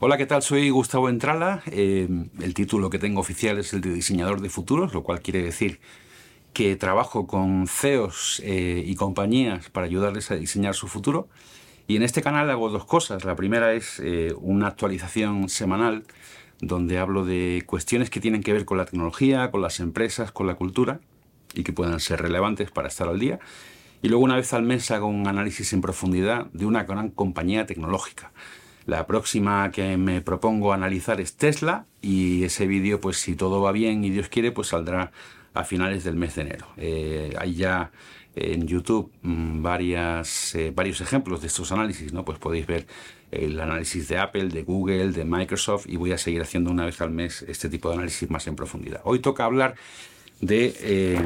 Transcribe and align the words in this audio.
Hola, 0.00 0.16
¿qué 0.16 0.26
tal? 0.26 0.42
Soy 0.42 0.70
Gustavo 0.70 1.08
Entrala. 1.08 1.60
Eh, 1.72 2.08
el 2.40 2.54
título 2.54 2.88
que 2.88 3.00
tengo 3.00 3.20
oficial 3.20 3.58
es 3.58 3.72
el 3.72 3.80
de 3.80 3.92
diseñador 3.92 4.40
de 4.40 4.48
futuros, 4.48 4.94
lo 4.94 5.02
cual 5.02 5.20
quiere 5.22 5.42
decir 5.42 5.80
que 6.52 6.76
trabajo 6.76 7.26
con 7.26 7.66
CEOs 7.66 8.40
eh, 8.44 8.80
y 8.86 8.94
compañías 8.94 9.70
para 9.70 9.86
ayudarles 9.86 10.30
a 10.30 10.36
diseñar 10.36 10.76
su 10.76 10.86
futuro. 10.86 11.26
Y 11.88 11.96
en 11.96 12.04
este 12.04 12.22
canal 12.22 12.48
hago 12.48 12.70
dos 12.70 12.84
cosas. 12.84 13.24
La 13.24 13.34
primera 13.34 13.72
es 13.72 13.98
eh, 13.98 14.32
una 14.40 14.68
actualización 14.68 15.48
semanal 15.48 16.04
donde 16.60 17.00
hablo 17.00 17.24
de 17.24 17.64
cuestiones 17.66 18.08
que 18.08 18.20
tienen 18.20 18.44
que 18.44 18.52
ver 18.52 18.64
con 18.64 18.78
la 18.78 18.84
tecnología, 18.84 19.50
con 19.50 19.62
las 19.62 19.80
empresas, 19.80 20.30
con 20.30 20.46
la 20.46 20.54
cultura 20.54 21.00
y 21.54 21.64
que 21.64 21.72
puedan 21.72 21.98
ser 21.98 22.22
relevantes 22.22 22.70
para 22.70 22.86
estar 22.86 23.08
al 23.08 23.18
día. 23.18 23.40
Y 24.00 24.10
luego 24.10 24.22
una 24.22 24.36
vez 24.36 24.52
al 24.52 24.62
mes 24.62 24.92
hago 24.92 25.08
un 25.08 25.26
análisis 25.26 25.72
en 25.72 25.80
profundidad 25.80 26.46
de 26.52 26.66
una 26.66 26.84
gran 26.84 27.10
compañía 27.10 27.66
tecnológica. 27.66 28.30
La 28.88 29.06
próxima 29.06 29.70
que 29.70 29.98
me 29.98 30.22
propongo 30.22 30.72
analizar 30.72 31.20
es 31.20 31.36
Tesla 31.36 31.84
y 32.00 32.44
ese 32.44 32.66
vídeo, 32.66 33.02
pues 33.02 33.18
si 33.18 33.36
todo 33.36 33.60
va 33.60 33.70
bien 33.70 34.02
y 34.02 34.08
Dios 34.08 34.30
quiere, 34.30 34.50
pues 34.50 34.68
saldrá 34.68 35.12
a 35.52 35.64
finales 35.64 36.04
del 36.04 36.16
mes 36.16 36.36
de 36.36 36.40
enero. 36.40 36.68
Eh, 36.78 37.34
hay 37.38 37.52
ya 37.52 37.92
en 38.34 38.66
YouTube 38.66 39.12
mm, 39.20 39.62
eh, 39.66 40.72
varios 40.74 41.00
ejemplos 41.02 41.42
de 41.42 41.48
estos 41.48 41.70
análisis, 41.70 42.14
¿no? 42.14 42.24
Pues 42.24 42.38
podéis 42.38 42.66
ver 42.66 42.86
el 43.30 43.60
análisis 43.60 44.08
de 44.08 44.16
Apple, 44.16 44.48
de 44.48 44.62
Google, 44.62 45.12
de 45.12 45.26
Microsoft 45.26 45.84
y 45.86 45.96
voy 45.96 46.12
a 46.12 46.16
seguir 46.16 46.40
haciendo 46.40 46.70
una 46.70 46.86
vez 46.86 46.98
al 47.02 47.10
mes 47.10 47.42
este 47.42 47.68
tipo 47.68 47.90
de 47.90 47.96
análisis 47.96 48.30
más 48.30 48.46
en 48.46 48.56
profundidad. 48.56 49.02
Hoy 49.04 49.18
toca 49.18 49.44
hablar 49.44 49.74
de... 50.40 50.74
Eh, 50.80 51.20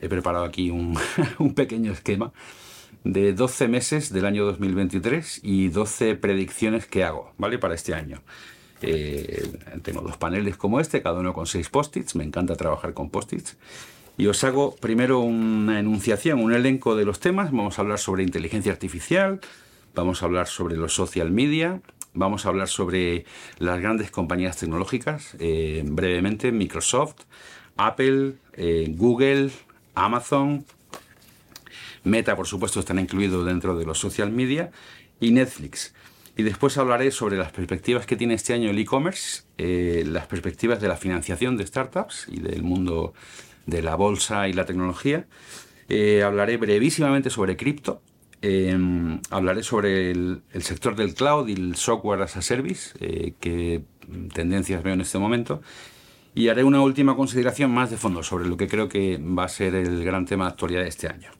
he 0.00 0.08
preparado 0.08 0.44
aquí 0.44 0.70
un, 0.70 0.96
un 1.40 1.54
pequeño 1.54 1.90
esquema 1.90 2.32
de 3.02 3.32
12 3.32 3.68
meses 3.68 4.12
del 4.12 4.26
año 4.26 4.44
2023 4.44 5.40
y 5.42 5.68
12 5.68 6.14
predicciones 6.16 6.86
que 6.86 7.04
hago, 7.04 7.32
¿vale? 7.38 7.58
Para 7.58 7.74
este 7.74 7.94
año. 7.94 8.22
Eh, 8.82 9.50
tengo 9.82 10.02
dos 10.02 10.16
paneles 10.16 10.56
como 10.56 10.80
este, 10.80 11.02
cada 11.02 11.18
uno 11.20 11.32
con 11.32 11.46
seis 11.46 11.68
post-its, 11.70 12.14
me 12.16 12.24
encanta 12.24 12.56
trabajar 12.56 12.94
con 12.94 13.10
post-its. 13.10 13.56
Y 14.16 14.26
os 14.26 14.44
hago 14.44 14.76
primero 14.76 15.20
una 15.20 15.80
enunciación, 15.80 16.40
un 16.40 16.54
elenco 16.54 16.94
de 16.94 17.04
los 17.04 17.18
temas. 17.18 17.50
Vamos 17.50 17.78
a 17.78 17.82
hablar 17.82 17.98
sobre 17.98 18.22
inteligencia 18.22 18.70
artificial, 18.70 19.40
vamos 19.94 20.22
a 20.22 20.26
hablar 20.26 20.46
sobre 20.46 20.76
los 20.76 20.94
social 20.94 21.30
media, 21.32 21.80
vamos 22.12 22.46
a 22.46 22.50
hablar 22.50 22.68
sobre 22.68 23.24
las 23.58 23.80
grandes 23.80 24.10
compañías 24.10 24.56
tecnológicas, 24.56 25.36
eh, 25.40 25.82
brevemente 25.84 26.52
Microsoft, 26.52 27.22
Apple, 27.76 28.34
eh, 28.52 28.86
Google, 28.96 29.50
Amazon, 29.94 30.64
Meta, 32.04 32.36
por 32.36 32.46
supuesto, 32.46 32.80
están 32.80 32.98
incluidos 32.98 33.46
dentro 33.46 33.76
de 33.76 33.86
los 33.86 33.98
social 33.98 34.30
media 34.30 34.70
y 35.20 35.32
Netflix. 35.32 35.94
Y 36.36 36.42
después 36.42 36.76
hablaré 36.78 37.10
sobre 37.10 37.36
las 37.36 37.52
perspectivas 37.52 38.06
que 38.06 38.16
tiene 38.16 38.34
este 38.34 38.54
año 38.54 38.70
el 38.70 38.78
e-commerce, 38.78 39.44
eh, 39.56 40.04
las 40.06 40.26
perspectivas 40.26 40.80
de 40.80 40.88
la 40.88 40.96
financiación 40.96 41.56
de 41.56 41.66
startups 41.66 42.26
y 42.28 42.40
del 42.40 42.62
mundo 42.62 43.14
de 43.66 43.82
la 43.82 43.94
bolsa 43.94 44.48
y 44.48 44.52
la 44.52 44.64
tecnología. 44.64 45.26
Eh, 45.88 46.22
hablaré 46.22 46.56
brevísimamente 46.56 47.30
sobre 47.30 47.56
cripto. 47.56 48.02
Eh, 48.42 48.76
hablaré 49.30 49.62
sobre 49.62 50.10
el, 50.10 50.42
sector 50.60 50.96
del 50.96 51.14
cloud 51.14 51.48
y 51.48 51.52
el 51.52 51.76
software 51.76 52.20
as 52.20 52.36
a 52.36 52.42
service, 52.42 52.92
qué 53.40 53.82
tendencias 54.34 54.82
veo 54.82 54.92
en 54.92 55.00
este 55.00 55.18
momento. 55.18 55.62
Y 56.34 56.48
haré 56.48 56.64
una 56.64 56.82
última 56.82 57.16
consideración 57.16 57.70
más 57.70 57.90
de 57.90 57.96
fondo 57.96 58.22
sobre 58.22 58.46
lo 58.46 58.58
que 58.58 58.66
creo 58.68 58.88
que 58.88 59.18
va 59.18 59.44
a 59.44 59.48
ser 59.48 59.74
el 59.76 60.04
gran 60.04 60.26
tema 60.26 60.44
de 60.44 60.50
actualidad 60.50 60.82
de 60.82 60.88
este 60.88 61.06
año. 61.06 61.30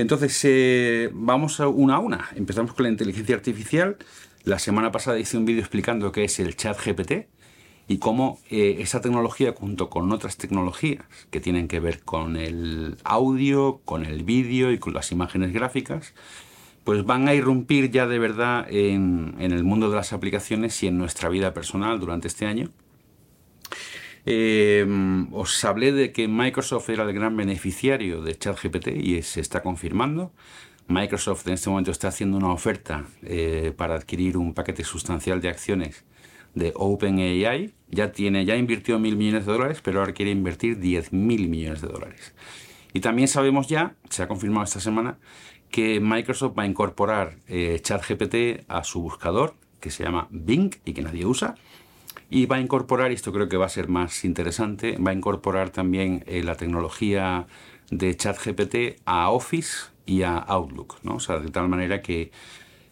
Entonces, 0.00 0.40
eh, 0.44 1.10
vamos 1.12 1.60
a 1.60 1.68
una 1.68 1.96
a 1.96 1.98
una. 1.98 2.30
Empezamos 2.34 2.72
con 2.72 2.84
la 2.84 2.88
inteligencia 2.88 3.34
artificial. 3.36 3.98
La 4.44 4.58
semana 4.58 4.90
pasada 4.90 5.18
hice 5.18 5.36
un 5.36 5.44
vídeo 5.44 5.60
explicando 5.60 6.10
qué 6.10 6.24
es 6.24 6.40
el 6.40 6.56
chat 6.56 6.78
GPT 6.82 7.28
y 7.86 7.98
cómo 7.98 8.38
eh, 8.48 8.76
esa 8.78 9.02
tecnología 9.02 9.52
junto 9.52 9.90
con 9.90 10.10
otras 10.10 10.38
tecnologías 10.38 11.04
que 11.30 11.40
tienen 11.40 11.68
que 11.68 11.80
ver 11.80 12.00
con 12.00 12.36
el 12.36 12.96
audio, 13.04 13.80
con 13.84 14.06
el 14.06 14.22
vídeo 14.24 14.72
y 14.72 14.78
con 14.78 14.94
las 14.94 15.12
imágenes 15.12 15.52
gráficas, 15.52 16.14
pues 16.84 17.04
van 17.04 17.28
a 17.28 17.34
irrumpir 17.34 17.90
ya 17.90 18.06
de 18.06 18.18
verdad 18.18 18.66
en 18.70 19.34
el 19.38 19.64
mundo 19.64 19.90
de 19.90 19.96
las 19.96 20.14
aplicaciones 20.14 20.82
y 20.82 20.86
en 20.86 20.96
nuestra 20.96 21.28
vida 21.28 21.52
personal 21.52 22.00
durante 22.00 22.28
este 22.28 22.46
año. 22.46 22.70
Eh, 24.26 24.86
os 25.32 25.64
hablé 25.64 25.92
de 25.92 26.12
que 26.12 26.28
Microsoft 26.28 26.90
era 26.90 27.04
el 27.04 27.12
gran 27.12 27.36
beneficiario 27.36 28.22
de 28.22 28.36
ChatGPT 28.36 28.88
y 28.88 29.22
se 29.22 29.40
está 29.40 29.62
confirmando. 29.62 30.32
Microsoft 30.88 31.46
en 31.46 31.54
este 31.54 31.70
momento 31.70 31.90
está 31.90 32.08
haciendo 32.08 32.36
una 32.36 32.52
oferta 32.52 33.06
eh, 33.22 33.72
para 33.76 33.94
adquirir 33.94 34.36
un 34.36 34.54
paquete 34.54 34.84
sustancial 34.84 35.40
de 35.40 35.48
acciones 35.48 36.04
de 36.54 36.72
OpenAI. 36.74 37.72
Ya 37.90 38.12
tiene, 38.12 38.44
ya 38.44 38.56
invirtió 38.56 38.98
mil 38.98 39.16
millones 39.16 39.46
de 39.46 39.52
dólares, 39.52 39.80
pero 39.82 40.00
ahora 40.00 40.12
quiere 40.12 40.32
invertir 40.32 40.78
10 40.78 41.12
mil 41.12 41.48
millones 41.48 41.80
de 41.80 41.88
dólares. 41.88 42.34
Y 42.92 43.00
también 43.00 43.28
sabemos 43.28 43.68
ya, 43.68 43.94
se 44.08 44.22
ha 44.22 44.28
confirmado 44.28 44.64
esta 44.64 44.80
semana, 44.80 45.18
que 45.70 46.00
Microsoft 46.00 46.58
va 46.58 46.64
a 46.64 46.66
incorporar 46.66 47.36
eh, 47.46 47.78
ChatGPT 47.80 48.64
a 48.68 48.82
su 48.82 49.00
buscador, 49.00 49.54
que 49.78 49.90
se 49.90 50.02
llama 50.02 50.26
Bing 50.30 50.74
y 50.84 50.92
que 50.92 51.02
nadie 51.02 51.24
usa. 51.24 51.54
Y 52.32 52.46
va 52.46 52.56
a 52.56 52.60
incorporar, 52.60 53.10
y 53.10 53.14
esto 53.14 53.32
creo 53.32 53.48
que 53.48 53.56
va 53.56 53.66
a 53.66 53.70
ser 53.70 53.88
más 53.88 54.24
interesante, 54.24 54.96
va 54.98 55.10
a 55.10 55.14
incorporar 55.14 55.70
también 55.70 56.22
eh, 56.28 56.44
la 56.44 56.54
tecnología 56.54 57.48
de 57.90 58.16
ChatGPT 58.16 59.00
a 59.04 59.30
Office 59.30 59.88
y 60.06 60.22
a 60.22 60.38
Outlook, 60.38 60.98
¿no? 61.02 61.18
De 61.18 61.50
tal 61.50 61.68
manera 61.68 62.02
que 62.02 62.30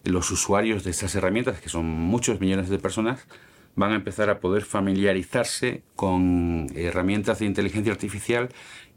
los 0.03 0.33
usuarios 0.33 0.83
de 0.83 0.91
estas 0.91 1.15
herramientas, 1.15 1.61
que 1.61 1.69
son 1.69 1.87
muchos 1.87 2.41
millones 2.41 2.69
de 2.69 2.81
personas, 2.81 3.29
van 3.77 3.93
a 3.93 3.95
empezar 3.95 4.29
a 4.29 4.41
poder 4.41 4.65
familiarizarse 4.65 5.85
con 5.95 6.67
herramientas 6.75 7.39
de 7.39 7.47
inteligencia 7.47 7.93
artificial 7.93 8.49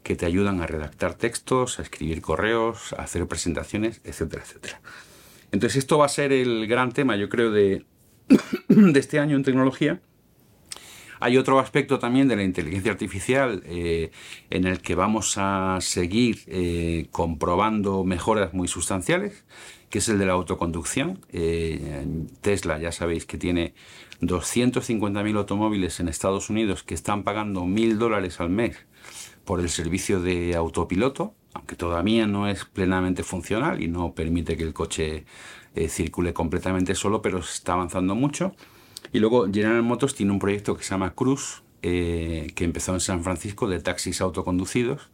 que 0.02 0.16
te 0.16 0.26
ayudan 0.26 0.60
a 0.60 0.66
redactar 0.66 1.14
textos, 1.14 1.78
a 1.78 1.82
escribir 1.82 2.20
correos, 2.20 2.92
a 2.94 3.02
hacer 3.02 3.28
presentaciones, 3.28 4.00
etcétera, 4.02 4.42
etcétera. 4.42 4.80
Entonces 5.52 5.78
esto 5.78 5.98
va 5.98 6.06
a 6.06 6.08
ser 6.08 6.32
el 6.32 6.66
gran 6.66 6.90
tema, 6.90 7.14
yo 7.14 7.28
creo, 7.28 7.52
de, 7.52 7.84
de 8.68 8.98
este 8.98 9.20
año 9.20 9.36
en 9.36 9.44
tecnología 9.44 10.00
hay 11.22 11.38
otro 11.38 11.60
aspecto 11.60 12.00
también 12.00 12.26
de 12.26 12.34
la 12.34 12.42
inteligencia 12.42 12.90
artificial 12.90 13.62
eh, 13.64 14.10
en 14.50 14.66
el 14.66 14.80
que 14.80 14.96
vamos 14.96 15.34
a 15.36 15.78
seguir 15.80 16.42
eh, 16.48 17.06
comprobando 17.12 18.02
mejoras 18.02 18.52
muy 18.52 18.66
sustanciales, 18.66 19.44
que 19.88 19.98
es 19.98 20.08
el 20.08 20.18
de 20.18 20.26
la 20.26 20.32
autoconducción. 20.32 21.20
Eh, 21.32 22.04
Tesla, 22.40 22.78
ya 22.78 22.90
sabéis 22.90 23.24
que 23.24 23.38
tiene 23.38 23.72
250.000 24.20 25.36
automóviles 25.36 26.00
en 26.00 26.08
Estados 26.08 26.50
Unidos 26.50 26.82
que 26.82 26.94
están 26.94 27.22
pagando 27.22 27.62
1.000 27.62 27.98
dólares 27.98 28.40
al 28.40 28.50
mes 28.50 28.76
por 29.44 29.60
el 29.60 29.68
servicio 29.68 30.20
de 30.20 30.56
autopiloto, 30.56 31.34
aunque 31.54 31.76
todavía 31.76 32.26
no 32.26 32.48
es 32.48 32.64
plenamente 32.64 33.22
funcional 33.22 33.80
y 33.80 33.86
no 33.86 34.12
permite 34.12 34.56
que 34.56 34.64
el 34.64 34.72
coche 34.72 35.24
circule 35.88 36.34
completamente 36.34 36.94
solo, 36.94 37.22
pero 37.22 37.38
está 37.38 37.74
avanzando 37.74 38.14
mucho. 38.14 38.54
Y 39.12 39.18
luego 39.18 39.46
General 39.52 39.82
Motors 39.82 40.14
tiene 40.14 40.32
un 40.32 40.38
proyecto 40.38 40.76
que 40.76 40.84
se 40.84 40.90
llama 40.90 41.14
Cruz, 41.14 41.62
eh, 41.82 42.52
que 42.54 42.64
empezó 42.64 42.94
en 42.94 43.00
San 43.00 43.24
Francisco 43.24 43.68
de 43.68 43.80
taxis 43.80 44.20
autoconducidos 44.20 45.10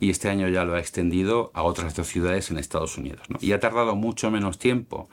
y 0.00 0.08
este 0.08 0.30
año 0.30 0.48
ya 0.48 0.64
lo 0.64 0.74
ha 0.74 0.80
extendido 0.80 1.50
a 1.52 1.62
otras 1.62 1.94
dos 1.94 2.06
ciudades 2.06 2.50
en 2.50 2.56
Estados 2.56 2.96
Unidos. 2.96 3.20
Y 3.40 3.52
ha 3.52 3.60
tardado 3.60 3.96
mucho 3.96 4.30
menos 4.30 4.58
tiempo 4.58 5.10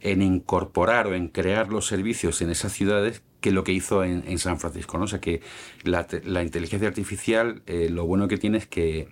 en 0.00 0.20
incorporar 0.20 1.06
o 1.06 1.14
en 1.14 1.28
crear 1.28 1.68
los 1.68 1.86
servicios 1.86 2.42
en 2.42 2.50
esas 2.50 2.72
ciudades 2.72 3.22
que 3.40 3.52
lo 3.52 3.64
que 3.64 3.72
hizo 3.72 4.04
en, 4.04 4.38
San 4.38 4.60
Francisco. 4.60 4.98
¿no? 4.98 5.04
O 5.04 5.08
sea 5.08 5.20
que 5.20 5.40
la, 5.82 6.42
inteligencia 6.42 6.88
artificial 6.88 7.62
eh, 7.66 7.88
lo 7.90 8.06
bueno 8.06 8.28
que 8.28 8.36
tiene 8.36 8.58
es 8.58 8.66
que 8.66 9.08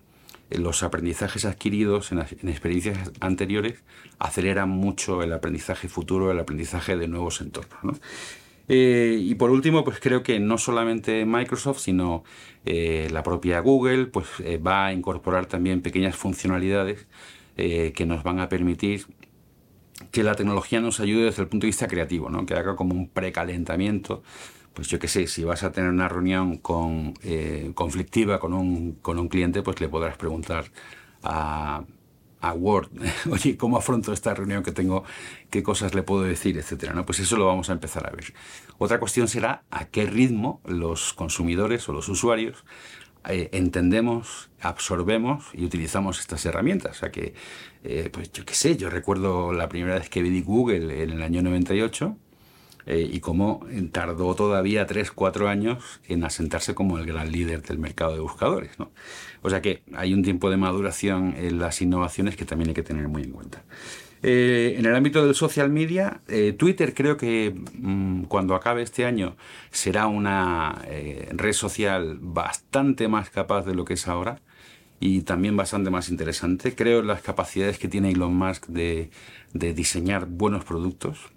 los 0.50 0.82
aprendizajes 0.82 1.46
adquiridos 1.46 2.12
en, 2.12 2.18
en, 2.18 2.48
experiencias 2.50 3.10
anteriores 3.20 3.82
aceleran 4.18 4.68
mucho 4.68 5.22
el 5.22 5.32
aprendizaje 5.32 5.88
futuro, 5.88 6.30
el 6.30 6.38
aprendizaje 6.38 6.96
de 6.96 7.08
nuevos 7.08 7.40
entornos. 7.40 7.82
¿no? 7.82 7.92
Eh, 8.68 9.18
y 9.20 9.34
por 9.34 9.50
último, 9.50 9.84
pues 9.84 9.98
creo 10.00 10.22
que 10.22 10.38
no 10.40 10.58
solamente 10.58 11.24
Microsoft, 11.24 11.80
sino 11.80 12.24
eh, 12.64 13.08
la 13.10 13.22
propia 13.22 13.60
Google, 13.60 14.06
pues 14.06 14.26
eh, 14.40 14.58
va 14.58 14.86
a 14.86 14.92
incorporar 14.92 15.46
también 15.46 15.82
pequeñas 15.82 16.16
funcionalidades 16.16 17.06
que 17.54 18.06
nos 18.06 18.22
van 18.24 18.40
a 18.40 18.48
permitir 18.48 19.06
que 20.10 20.22
la 20.22 20.34
tecnología 20.34 20.80
nos 20.80 21.00
ayude 21.00 21.26
desde 21.26 21.42
el 21.42 21.48
punto 21.48 21.64
de 21.64 21.68
vista 21.68 21.86
creativo, 21.86 22.30
¿no? 22.30 22.46
que 22.46 22.54
haga 22.54 22.74
como 22.76 22.94
un 22.94 23.08
precalentamiento. 23.08 24.22
Pues 24.72 24.88
yo 24.88 24.98
qué 24.98 25.06
sé, 25.06 25.26
si 25.26 25.44
vas 25.44 25.62
a 25.62 25.70
tener 25.70 25.90
una 25.90 26.08
reunión 26.08 26.56
con, 26.56 27.14
conflictiva 27.74 28.40
con 28.40 28.54
un, 28.54 28.92
con 29.02 29.18
un 29.18 29.28
cliente, 29.28 29.62
pues 29.62 29.80
le 29.82 29.88
podrás 29.90 30.16
preguntar 30.16 30.64
a 31.22 31.84
a 32.42 32.52
Word, 32.52 32.90
oye, 33.30 33.56
¿cómo 33.56 33.78
afronto 33.78 34.12
esta 34.12 34.34
reunión 34.34 34.62
que 34.62 34.72
tengo? 34.72 35.04
¿Qué 35.48 35.62
cosas 35.62 35.94
le 35.94 36.02
puedo 36.02 36.22
decir? 36.22 36.58
Etcétera. 36.58 36.92
¿no? 36.92 37.06
Pues 37.06 37.20
eso 37.20 37.36
lo 37.36 37.46
vamos 37.46 37.70
a 37.70 37.72
empezar 37.72 38.06
a 38.06 38.10
ver. 38.10 38.34
Otra 38.78 38.98
cuestión 38.98 39.28
será 39.28 39.62
a 39.70 39.86
qué 39.86 40.04
ritmo 40.04 40.60
los 40.64 41.14
consumidores 41.14 41.88
o 41.88 41.92
los 41.92 42.08
usuarios 42.08 42.64
eh, 43.28 43.50
entendemos, 43.52 44.50
absorbemos 44.60 45.44
y 45.54 45.64
utilizamos 45.64 46.18
estas 46.18 46.44
herramientas. 46.44 46.96
O 46.96 47.00
sea 47.00 47.12
que, 47.12 47.34
eh, 47.84 48.10
pues 48.12 48.32
yo 48.32 48.44
qué 48.44 48.54
sé, 48.54 48.76
yo 48.76 48.90
recuerdo 48.90 49.52
la 49.52 49.68
primera 49.68 49.94
vez 49.94 50.10
que 50.10 50.22
vi 50.22 50.42
Google 50.42 51.02
en 51.02 51.10
el 51.10 51.22
año 51.22 51.42
98 51.42 52.16
eh, 52.86 53.08
y 53.10 53.20
cómo 53.20 53.64
tardó 53.92 54.34
todavía 54.34 54.86
3, 54.86 55.12
4 55.12 55.48
años 55.48 56.00
en 56.08 56.24
asentarse 56.24 56.74
como 56.74 56.98
el 56.98 57.06
gran 57.06 57.30
líder 57.30 57.62
del 57.62 57.78
mercado 57.78 58.14
de 58.14 58.20
buscadores. 58.20 58.72
O 59.42 59.50
sea 59.50 59.62
que 59.62 59.82
hay 59.94 60.14
un 60.14 60.22
tiempo 60.22 60.50
de 60.50 60.56
maduración 60.56 61.34
en 61.36 61.58
las 61.58 61.80
innovaciones 61.80 62.36
que 62.36 62.44
también 62.44 62.70
hay 62.70 62.74
que 62.74 62.82
tener 62.82 63.08
muy 63.08 63.22
en 63.22 63.30
cuenta. 63.30 63.62
Eh, 64.24 64.76
en 64.78 64.86
el 64.86 64.94
ámbito 64.94 65.24
del 65.24 65.34
social 65.34 65.68
media, 65.68 66.20
eh, 66.28 66.52
Twitter 66.52 66.94
creo 66.94 67.16
que 67.16 67.54
mm, 67.74 68.24
cuando 68.24 68.54
acabe 68.54 68.82
este 68.82 69.04
año 69.04 69.36
será 69.70 70.06
una 70.06 70.82
red 71.32 71.52
social 71.52 72.18
bastante 72.20 73.08
más 73.08 73.30
capaz 73.30 73.64
de 73.64 73.74
lo 73.74 73.84
que 73.84 73.94
es 73.94 74.06
ahora 74.08 74.40
y 75.00 75.22
también 75.22 75.56
bastante 75.56 75.90
más 75.90 76.08
interesante. 76.08 76.74
Creo 76.76 77.00
en 77.00 77.08
las 77.08 77.22
capacidades 77.22 77.78
que 77.78 77.88
tiene 77.88 78.10
Elon 78.10 78.34
Musk 78.34 78.66
de 78.66 79.10
diseñar 79.52 80.26
buenos 80.26 80.64
productos. 80.64 81.31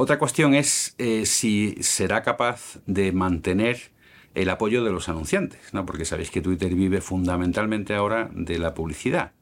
Otra 0.00 0.16
cuestión 0.16 0.54
es 0.54 0.94
eh, 0.98 1.26
si 1.26 1.74
será 1.80 2.22
capaz 2.22 2.78
de 2.86 3.10
mantener 3.10 3.90
el 4.36 4.48
apoyo 4.48 4.84
de 4.84 4.92
los 4.92 5.08
anunciantes, 5.08 5.74
¿no? 5.74 5.84
porque 5.86 6.04
sabéis 6.04 6.30
que 6.30 6.40
Twitter 6.40 6.72
vive 6.72 7.00
fundamentalmente 7.00 7.96
ahora 7.96 8.30
de 8.32 8.60
la 8.60 8.74
publicidad. 8.74 9.32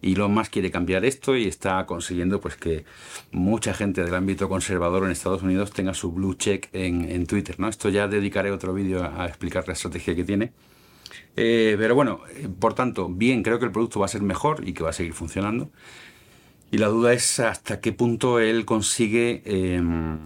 Y 0.00 0.12
Elon 0.12 0.32
Musk 0.32 0.52
quiere 0.52 0.70
cambiar 0.70 1.04
esto 1.04 1.34
y 1.36 1.48
está 1.48 1.84
consiguiendo 1.86 2.40
pues 2.40 2.54
que 2.54 2.84
mucha 3.32 3.74
gente 3.74 4.04
del 4.04 4.14
ámbito 4.14 4.48
conservador 4.48 5.02
en 5.02 5.10
Estados 5.10 5.42
Unidos 5.42 5.72
tenga 5.72 5.92
su 5.92 6.12
blue 6.12 6.34
check 6.34 6.68
en, 6.72 7.26
Twitter. 7.26 7.58
¿no? 7.58 7.66
Esto 7.66 7.88
ya 7.88 8.06
dedicaré 8.06 8.52
otro 8.52 8.72
vídeo 8.72 9.02
a 9.02 9.26
explicar 9.26 9.66
la 9.66 9.72
estrategia 9.72 10.14
que 10.14 10.22
tiene. 10.22 10.52
Eh, 11.34 11.74
pero 11.78 11.96
bueno, 11.96 12.20
por 12.60 12.74
tanto, 12.74 13.08
bien, 13.08 13.42
creo 13.42 13.58
que 13.58 13.64
el 13.64 13.72
producto 13.72 13.98
va 13.98 14.06
a 14.06 14.08
ser 14.08 14.22
mejor 14.22 14.62
y 14.68 14.72
que 14.72 14.84
va 14.84 14.90
a 14.90 14.92
seguir 14.92 15.14
funcionando. 15.14 15.72
Y 16.70 16.78
la 16.78 16.88
duda 16.88 17.12
es 17.12 17.38
hasta 17.40 17.80
qué 17.80 17.92
punto 17.92 18.40
él 18.40 18.64
consigue 18.64 19.42
em, 19.44 20.18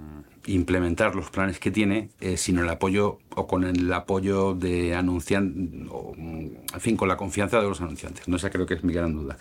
implementar 0.46 1.14
los 1.14 1.30
planes 1.30 1.58
que 1.58 1.70
tiene 1.70 2.10
eh, 2.20 2.36
sin 2.36 2.58
el 2.58 2.68
apoyo 2.68 3.18
o 3.36 3.46
con 3.46 3.64
el 3.64 3.92
apoyo 3.92 4.54
de 4.54 4.94
anunciantes, 4.94 5.88
en 6.16 6.80
fin, 6.80 6.96
con 6.96 7.08
la 7.08 7.16
confianza 7.16 7.60
de 7.60 7.68
los 7.68 7.80
anunciantes. 7.80 8.26
No 8.26 8.36
esa 8.36 8.50
creo 8.50 8.66
que 8.66 8.74
es 8.74 8.84
mi 8.84 8.92
gran 8.92 9.14
duda. 9.14 9.36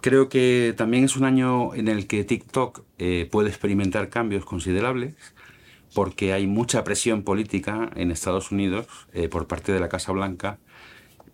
Creo 0.00 0.28
que 0.28 0.72
también 0.76 1.04
es 1.04 1.16
un 1.16 1.24
año 1.24 1.74
en 1.74 1.88
el 1.88 2.06
que 2.06 2.24
TikTok 2.24 2.82
puede 3.30 3.48
experimentar 3.48 4.08
cambios 4.08 4.44
considerables 4.44 5.14
porque 5.94 6.32
hay 6.32 6.46
mucha 6.46 6.82
presión 6.84 7.22
política 7.22 7.90
en 7.94 8.10
Estados 8.10 8.50
Unidos 8.50 8.86
por 9.30 9.46
parte 9.46 9.72
de 9.72 9.80
la 9.80 9.88
Casa 9.88 10.10
Blanca 10.12 10.58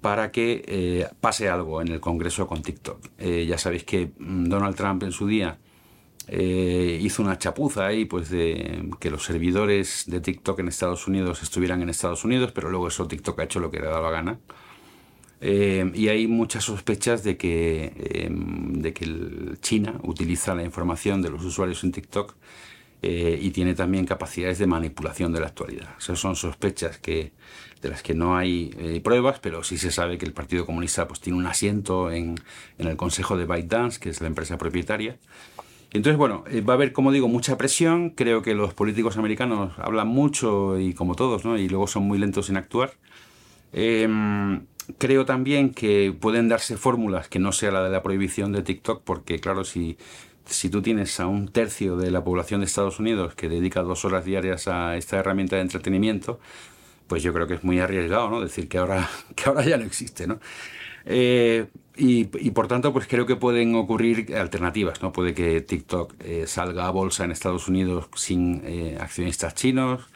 para 0.00 0.30
que 0.30 0.64
eh, 0.66 1.08
pase 1.20 1.48
algo 1.48 1.82
en 1.82 1.88
el 1.88 2.00
Congreso 2.00 2.46
con 2.46 2.62
TikTok. 2.62 3.06
Eh, 3.18 3.46
ya 3.46 3.58
sabéis 3.58 3.84
que 3.84 4.10
mm, 4.18 4.44
Donald 4.44 4.76
Trump 4.76 5.02
en 5.02 5.12
su 5.12 5.26
día 5.26 5.58
eh, 6.28 6.98
hizo 7.02 7.22
una 7.22 7.38
chapuza 7.38 7.86
ahí, 7.86 8.04
pues 8.04 8.30
de 8.30 8.88
que 8.98 9.10
los 9.10 9.24
servidores 9.24 10.04
de 10.06 10.20
TikTok 10.20 10.60
en 10.60 10.68
Estados 10.68 11.06
Unidos 11.06 11.42
estuvieran 11.42 11.82
en 11.82 11.90
Estados 11.90 12.24
Unidos, 12.24 12.52
pero 12.52 12.70
luego 12.70 12.88
eso 12.88 13.06
TikTok 13.06 13.40
ha 13.40 13.44
hecho 13.44 13.60
lo 13.60 13.70
que 13.70 13.80
le 13.80 13.88
ha 13.88 14.00
la 14.00 14.10
gana. 14.10 14.38
y 15.42 16.08
hay 16.08 16.26
muchas 16.26 16.64
sospechas 16.64 17.24
de 17.24 17.36
que, 17.36 18.28
de 18.30 18.92
que 18.92 19.56
China 19.60 19.98
utiliza 20.02 20.54
la 20.54 20.62
información 20.62 21.22
de 21.22 21.30
los 21.30 21.44
usuarios 21.44 21.82
en 21.82 21.92
TikTok 21.92 22.34
y 23.02 23.50
tiene 23.50 23.74
también 23.74 24.04
capacidades 24.04 24.58
de 24.58 24.66
manipulación 24.66 25.32
de 25.32 25.40
la 25.40 25.46
actualidad. 25.46 25.94
Esas 25.98 26.18
son 26.18 26.36
sospechas 26.36 26.98
que 26.98 27.32
de 27.82 27.88
las 27.88 28.02
que 28.02 28.14
no 28.14 28.36
hay 28.36 28.74
eh, 28.78 29.00
pruebas, 29.02 29.38
pero 29.40 29.62
sí 29.62 29.78
se 29.78 29.90
sabe 29.90 30.18
que 30.18 30.26
el 30.26 30.32
Partido 30.32 30.66
Comunista 30.66 31.08
pues, 31.08 31.20
tiene 31.20 31.38
un 31.38 31.46
asiento 31.46 32.10
en, 32.10 32.36
en 32.78 32.88
el 32.88 32.96
Consejo 32.96 33.36
de 33.36 33.46
ByteDance, 33.46 33.98
que 33.98 34.10
es 34.10 34.20
la 34.20 34.26
empresa 34.26 34.58
propietaria. 34.58 35.16
Entonces, 35.92 36.16
bueno, 36.16 36.44
eh, 36.50 36.60
va 36.60 36.74
a 36.74 36.76
haber, 36.76 36.92
como 36.92 37.10
digo, 37.10 37.28
mucha 37.28 37.56
presión. 37.58 38.10
Creo 38.10 38.42
que 38.42 38.54
los 38.54 38.74
políticos 38.74 39.16
americanos 39.16 39.72
hablan 39.78 40.08
mucho 40.08 40.78
y 40.78 40.94
como 40.94 41.14
todos, 41.16 41.44
¿no? 41.44 41.58
Y 41.58 41.68
luego 41.68 41.86
son 41.86 42.04
muy 42.04 42.18
lentos 42.18 42.48
en 42.48 42.56
actuar. 42.56 42.92
Em, 43.72 44.66
creo 44.98 45.24
también 45.24 45.70
que 45.70 46.14
pueden 46.18 46.48
darse 46.48 46.76
fórmulas 46.76 47.28
que 47.28 47.38
no 47.38 47.52
sea 47.52 47.70
la 47.72 47.82
de 47.82 47.90
la 47.90 48.02
prohibición 48.02 48.52
de 48.52 48.62
TikTok, 48.62 49.02
porque 49.04 49.40
claro, 49.40 49.64
si, 49.64 49.96
si 50.44 50.70
tú 50.70 50.82
tienes 50.82 51.18
a 51.20 51.26
un 51.26 51.48
tercio 51.48 51.96
de 51.96 52.10
la 52.10 52.22
población 52.22 52.60
de 52.60 52.66
Estados 52.66 53.00
Unidos 53.00 53.34
que 53.34 53.48
dedica 53.48 53.82
dos 53.82 54.04
horas 54.04 54.24
diarias 54.24 54.68
a 54.68 54.96
esta 54.96 55.18
herramienta 55.18 55.56
de 55.56 55.62
entretenimiento, 55.62 56.40
pues 57.10 57.24
yo 57.24 57.32
creo 57.32 57.48
que 57.48 57.54
es 57.54 57.64
muy 57.64 57.80
arriesgado, 57.80 58.30
¿no? 58.30 58.40
Decir 58.40 58.68
que 58.68 58.78
ahora, 58.78 59.10
que 59.34 59.48
ahora 59.48 59.64
ya 59.64 59.76
no 59.76 59.84
existe, 59.84 60.28
¿no? 60.28 60.38
Eh, 61.04 61.66
y, 61.96 62.24
por 62.24 62.68
tanto, 62.68 62.92
pues 62.92 63.08
creo 63.08 63.26
que 63.26 63.34
pueden 63.34 63.74
ocurrir 63.74 64.34
alternativas, 64.36 65.02
¿no? 65.02 65.12
Puede 65.12 65.34
que 65.34 65.60
TikTok 65.60 66.14
eh, 66.20 66.44
salga 66.46 66.86
a 66.86 66.90
bolsa 66.90 67.24
en 67.24 67.32
Estados 67.32 67.66
Unidos 67.66 68.08
sin 68.14 68.62
eh, 68.64 68.96
accionistas 69.00 69.54
chinos, 69.56 70.08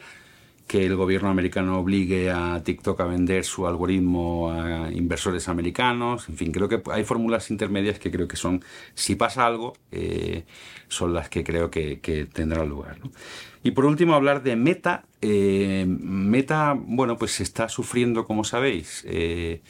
que 0.67 0.85
el 0.85 0.95
gobierno 0.95 1.29
americano 1.29 1.79
obligue 1.79 2.31
a 2.31 2.61
TikTok 2.63 2.99
a 3.01 3.05
vender 3.05 3.45
su 3.45 3.67
algoritmo 3.67 4.51
a 4.51 4.91
inversores 4.91 5.47
americanos. 5.47 6.27
En 6.29 6.37
fin, 6.37 6.51
creo 6.51 6.67
que 6.67 6.81
hay 6.91 7.03
fórmulas 7.03 7.51
intermedias 7.51 7.99
que 7.99 8.11
creo 8.11 8.27
que 8.27 8.35
son, 8.35 8.63
si 8.93 9.15
pasa 9.15 9.45
algo, 9.45 9.73
son 10.87 11.13
las 11.13 11.29
que 11.29 11.43
creo 11.43 11.69
que, 11.69 11.99
que 11.99 12.25
tendrán 12.25 12.67
lugar. 12.69 12.97
Y 13.65 13.71
por 13.71 13.85
último, 13.85 14.13
hablar 14.13 14.43
de 14.43 14.55
Meta. 14.55 15.05
Eh, 15.21 15.85
Meta, 15.87 16.77
bueno, 16.77 17.17
pues 17.17 17.41
está 17.41 17.67
sufriendo, 17.67 18.25
como 18.25 18.43
sabéis, 18.43 19.03
eh, 19.07 19.63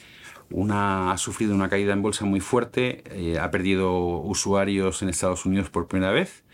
una, 0.50 1.12
ha 1.12 1.16
sufrido 1.16 1.54
una 1.54 1.70
caída 1.70 1.94
en 1.94 2.02
bolsa 2.02 2.26
muy 2.26 2.40
fuerte, 2.40 3.02
eh, 3.06 3.38
ha 3.38 3.50
perdido 3.50 4.18
usuarios 4.18 5.00
en 5.00 5.08
Estados 5.08 5.46
Unidos 5.46 5.70
por 5.70 5.88
primera 5.88 6.12
vez, 6.12 6.44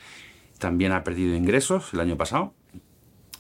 también 0.61 0.93
ha 0.93 1.03
perdido 1.03 1.35
ingresos 1.35 1.93
el 1.93 1.99
año 1.99 2.17
pasado 2.17 2.55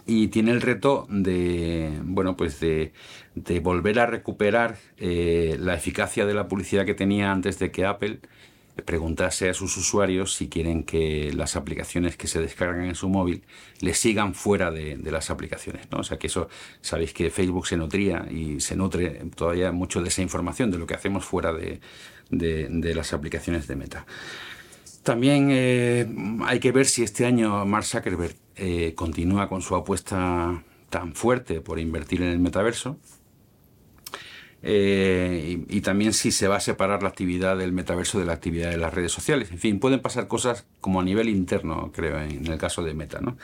y 0.06 0.28
tiene 0.28 0.50
el 0.50 0.60
reto 0.60 1.06
de, 1.08 1.99
bueno, 2.02 2.37
pues 2.37 2.60
de, 2.60 2.93
de 3.34 3.60
volver 3.60 3.99
a 3.99 4.06
recuperar 4.06 4.76
la 4.99 5.75
eficacia 5.75 6.26
de 6.26 6.34
la 6.34 6.49
publicidad 6.49 6.84
que 6.84 6.94
tenía 6.94 7.32
antes 7.32 7.58
de 7.58 7.70
que 7.70 7.84
Apple 7.84 8.20
preguntarse 8.84 9.50
a 9.50 9.54
sus 9.54 9.76
usuarios 9.76 10.34
si 10.34 10.49
quieren 10.49 10.82
que 10.82 11.32
las 11.34 11.56
aplicaciones 11.56 12.16
que 12.16 12.26
se 12.26 12.40
descargan 12.40 12.87
en 12.87 12.94
su 12.94 13.08
móvil 13.08 13.44
les 13.81 13.99
sigan 13.99 14.34
fuera 14.34 14.70
de, 14.70 14.99
las 15.10 15.31
aplicaciones. 15.31 15.87
¿no? 15.90 15.99
O 15.99 16.04
sea 16.04 16.19
que 16.19 16.28
eso, 16.28 16.49
sabéis 16.81 17.12
que 17.12 17.31
Facebook 17.31 17.66
se 17.66 17.76
nutría 17.76 18.26
y 18.31 18.60
se 18.60 18.75
nutre 18.75 19.22
todavía 19.37 19.72
mucho 19.72 20.00
de 20.02 20.08
esa 20.08 20.22
información, 20.22 20.70
de 20.70 20.78
lo 20.78 20.87
que 20.87 20.94
hacemos 20.94 21.25
fuera 21.25 21.52
de, 21.52 21.81
las 22.94 23.12
aplicaciones 23.12 23.66
de 23.66 23.76
Meta. 23.76 24.06
También 25.02 25.49
eh, 25.50 26.06
hay 26.46 26.60
que 26.60 26.72
ver 26.72 26.87
si 26.87 27.02
este 27.02 27.26
año 27.26 27.66
Mark 27.66 27.84
Zuckerberg 27.84 28.37
eh, 28.56 28.94
continúa 28.94 29.49
con 29.49 29.62
su 29.62 29.75
apuesta 29.75 30.62
tan 30.90 31.14
fuerte 31.14 31.61
por 31.61 31.78
invertir 31.78 32.23
en 32.23 32.28
el 32.28 32.38
metaverso 32.38 32.99
eh, 34.62 35.64
y, 35.68 35.80
también 35.80 36.12
si 36.12 36.30
se 36.30 36.47
va 36.47 36.56
a 36.56 36.61
separar 36.61 37.02
la 37.02 37.09
actividad 37.09 37.56
del 37.56 37.73
metaverso 37.73 38.21
de 38.21 38.26
la 38.26 38.32
actividad 38.32 38.71
de 38.71 38.76
las 38.76 38.94
redes 38.94 39.11
sociales. 39.11 39.50
En 39.50 39.59
fin, 39.59 39.80
pueden 39.80 40.00
pasar 40.00 40.28
cosas 40.28 40.66
como 40.80 41.00
a 41.00 41.04
nivel 41.04 41.28
interno, 41.28 41.90
creo, 41.92 42.21
en 42.21 42.47
el 42.47 42.59
caso 42.59 42.85
de 42.85 42.94
Meta. 42.94 43.21
¿no? 43.21 43.37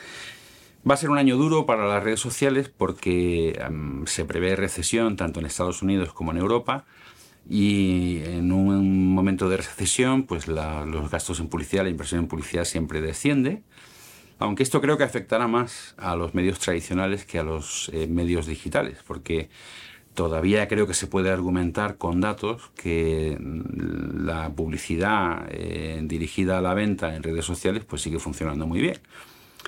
Va 0.89 0.93
a 0.93 0.97
ser 0.97 1.09
un 1.09 1.17
año 1.17 1.35
duro 1.35 1.65
para 1.65 1.87
las 1.87 2.03
redes 2.03 2.21
sociales 2.21 2.69
porque 2.69 3.59
se 4.05 4.23
prevé 4.23 4.55
recesión 4.55 5.17
tanto 5.17 5.41
en 5.41 5.45
Estados 5.45 5.81
Unidos 5.81 6.13
como 6.13 6.31
en 6.31 6.37
Europa 6.37 6.85
y 7.49 8.21
en 8.23 8.53
un 8.53 9.13
momento 9.13 9.49
de 9.49 9.57
recesión 9.57 10.23
pues 10.23 10.47
los 10.47 11.11
gastos 11.11 11.41
en 11.41 11.49
publicidad, 11.49 11.83
la 11.83 11.89
inversión 11.89 12.21
en 12.21 12.27
publicidad 12.27 12.63
siempre 12.63 13.01
desciende. 13.01 13.61
Aunque 14.39 14.63
esto 14.63 14.81
creo 14.81 14.97
que 14.97 15.03
afectará 15.03 15.47
más 15.47 15.93
a 15.97 16.15
los 16.15 16.33
medios 16.33 16.59
tradicionales 16.59 17.25
que 17.25 17.39
a 17.39 17.43
los 17.43 17.91
eh, 17.93 18.07
medios 18.07 18.47
digitales, 18.47 18.99
porque 19.05 19.49
todavía 20.13 20.67
creo 20.67 20.87
que 20.87 20.93
se 20.93 21.07
puede 21.07 21.29
argumentar 21.29 21.97
con 21.97 22.21
datos 22.21 22.71
que 22.75 23.37
la 23.39 24.49
publicidad 24.49 25.45
eh, 25.49 25.99
dirigida 26.03 26.57
a 26.57 26.61
la 26.61 26.73
venta 26.73 27.15
en 27.15 27.23
redes 27.23 27.45
sociales 27.45 27.83
pues 27.85 28.01
sigue 28.01 28.19
funcionando 28.19 28.65
muy 28.65 28.79
bien. 28.79 28.97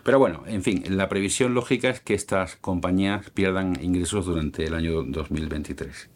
Pero 0.04 0.20
bueno, 0.20 0.44
en 0.48 0.64
fin, 0.64 0.84
la 0.88 1.10
previsión 1.10 1.54
lógica 1.54 1.90
es 1.90 2.00
que 2.00 2.14
estas 2.14 2.56
compañías 2.56 3.30
pierdan 3.30 3.78
ingresos 3.82 4.26
durante 4.26 4.66
el 4.66 4.74
año 4.74 5.04
2023. 5.04 6.10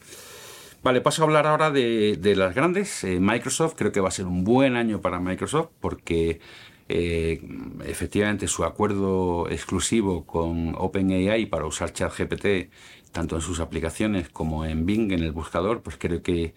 Vale, 0.82 1.02
paso 1.02 1.24
a 1.24 1.26
hablar 1.26 1.46
ahora 1.46 1.72
de, 1.72 2.34
las 2.38 2.56
grandes. 2.56 3.04
Eh, 3.04 3.20
Microsoft 3.20 3.76
creo 3.76 3.92
que 3.92 4.00
va 4.00 4.08
a 4.10 4.12
ser 4.12 4.28
un 4.28 4.44
buen 4.44 4.76
año 4.76 5.02
para 5.02 5.20
Microsoft 5.20 5.70
porque 5.80 6.40
eh, 6.88 7.42
efectivamente 7.86 8.48
su 8.48 8.64
acuerdo 8.64 9.50
exclusivo 9.50 10.26
con 10.26 10.76
OpenAI 10.78 11.48
para 11.48 11.66
usar 11.66 11.94
ChatGPT 11.94 12.70
tanto 13.12 13.36
en 13.36 13.42
sus 13.42 13.60
aplicaciones 13.62 14.30
como 14.30 14.66
en 14.66 14.86
Bing, 14.86 15.12
en 15.14 15.24
el 15.24 15.32
buscador, 15.32 15.82
pues 15.82 15.96
creo 15.98 16.22
que, 16.22 16.54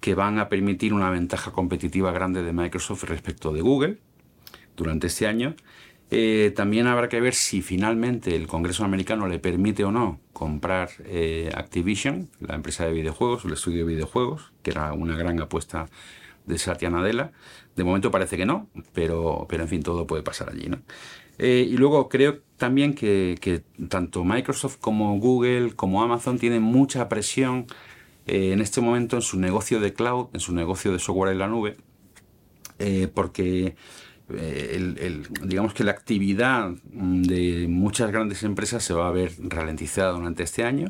que 0.00 0.14
van 0.16 0.40
a 0.40 0.48
permitir 0.48 0.92
una 0.92 1.10
ventaja 1.10 1.52
competitiva 1.52 2.10
grande 2.10 2.42
de 2.42 2.52
Microsoft 2.52 3.04
respecto 3.04 3.52
de 3.52 3.60
Google 3.60 3.98
durante 4.76 5.06
este 5.06 5.28
año. 5.28 5.54
Eh, 6.10 6.52
también 6.54 6.88
habrá 6.88 7.08
que 7.08 7.20
ver 7.20 7.34
si 7.34 7.62
finalmente 7.62 8.36
el 8.36 8.46
Congreso 8.46 8.84
americano 8.84 9.28
le 9.28 9.38
permite 9.38 9.84
o 9.84 9.92
no 9.92 10.20
comprar 10.32 10.90
eh, 11.06 11.50
Activision, 11.54 12.28
la 12.40 12.56
empresa 12.56 12.84
de 12.84 12.92
videojuegos, 12.92 13.44
el 13.44 13.52
estudio 13.52 13.86
de 13.86 13.94
videojuegos, 13.94 14.52
que 14.62 14.72
era 14.72 14.92
una 14.92 15.16
gran 15.16 15.40
apuesta 15.40 15.88
de 16.46 16.58
Satya 16.58 16.90
Nadella. 16.90 17.32
De 17.76 17.84
momento 17.84 18.10
parece 18.10 18.36
que 18.36 18.46
no, 18.46 18.68
pero, 18.92 19.46
pero 19.48 19.62
en 19.62 19.68
fin, 19.68 19.82
todo 19.82 20.06
puede 20.06 20.22
pasar 20.22 20.50
allí. 20.50 20.68
¿no? 20.68 20.82
Eh, 21.38 21.66
y 21.68 21.76
luego 21.76 22.08
creo 22.08 22.40
también 22.56 22.94
que, 22.94 23.64
tanto 23.88 24.24
Microsoft 24.24 24.78
como 24.78 25.18
Google 25.18 25.74
como 25.74 26.02
Amazon 26.02 26.38
tienen 26.38 26.62
mucha 26.62 27.08
presión 27.08 27.66
eh, 28.26 28.52
en 28.52 28.60
este 28.60 28.80
momento 28.80 29.16
en 29.16 29.22
su 29.22 29.38
negocio 29.38 29.80
de 29.80 29.94
cloud, 29.94 30.28
en 30.32 30.40
su 30.40 30.54
negocio 30.54 30.92
de 30.92 30.98
software 30.98 31.32
en 31.32 31.38
la 31.38 31.48
nube, 31.48 31.76
eh, 32.78 33.08
porque 33.12 33.76
digamos 35.42 35.74
que 35.74 35.84
la 35.84 35.90
actividad 35.90 36.70
de 36.84 37.66
muchas 37.68 38.10
grandes 38.10 38.44
empresas 38.44 38.82
se 38.82 38.94
va 38.94 39.08
a 39.08 39.10
ver 39.10 39.32
ralentizada 39.40 40.12
durante 40.12 40.42
este 40.42 40.64
año 40.64 40.88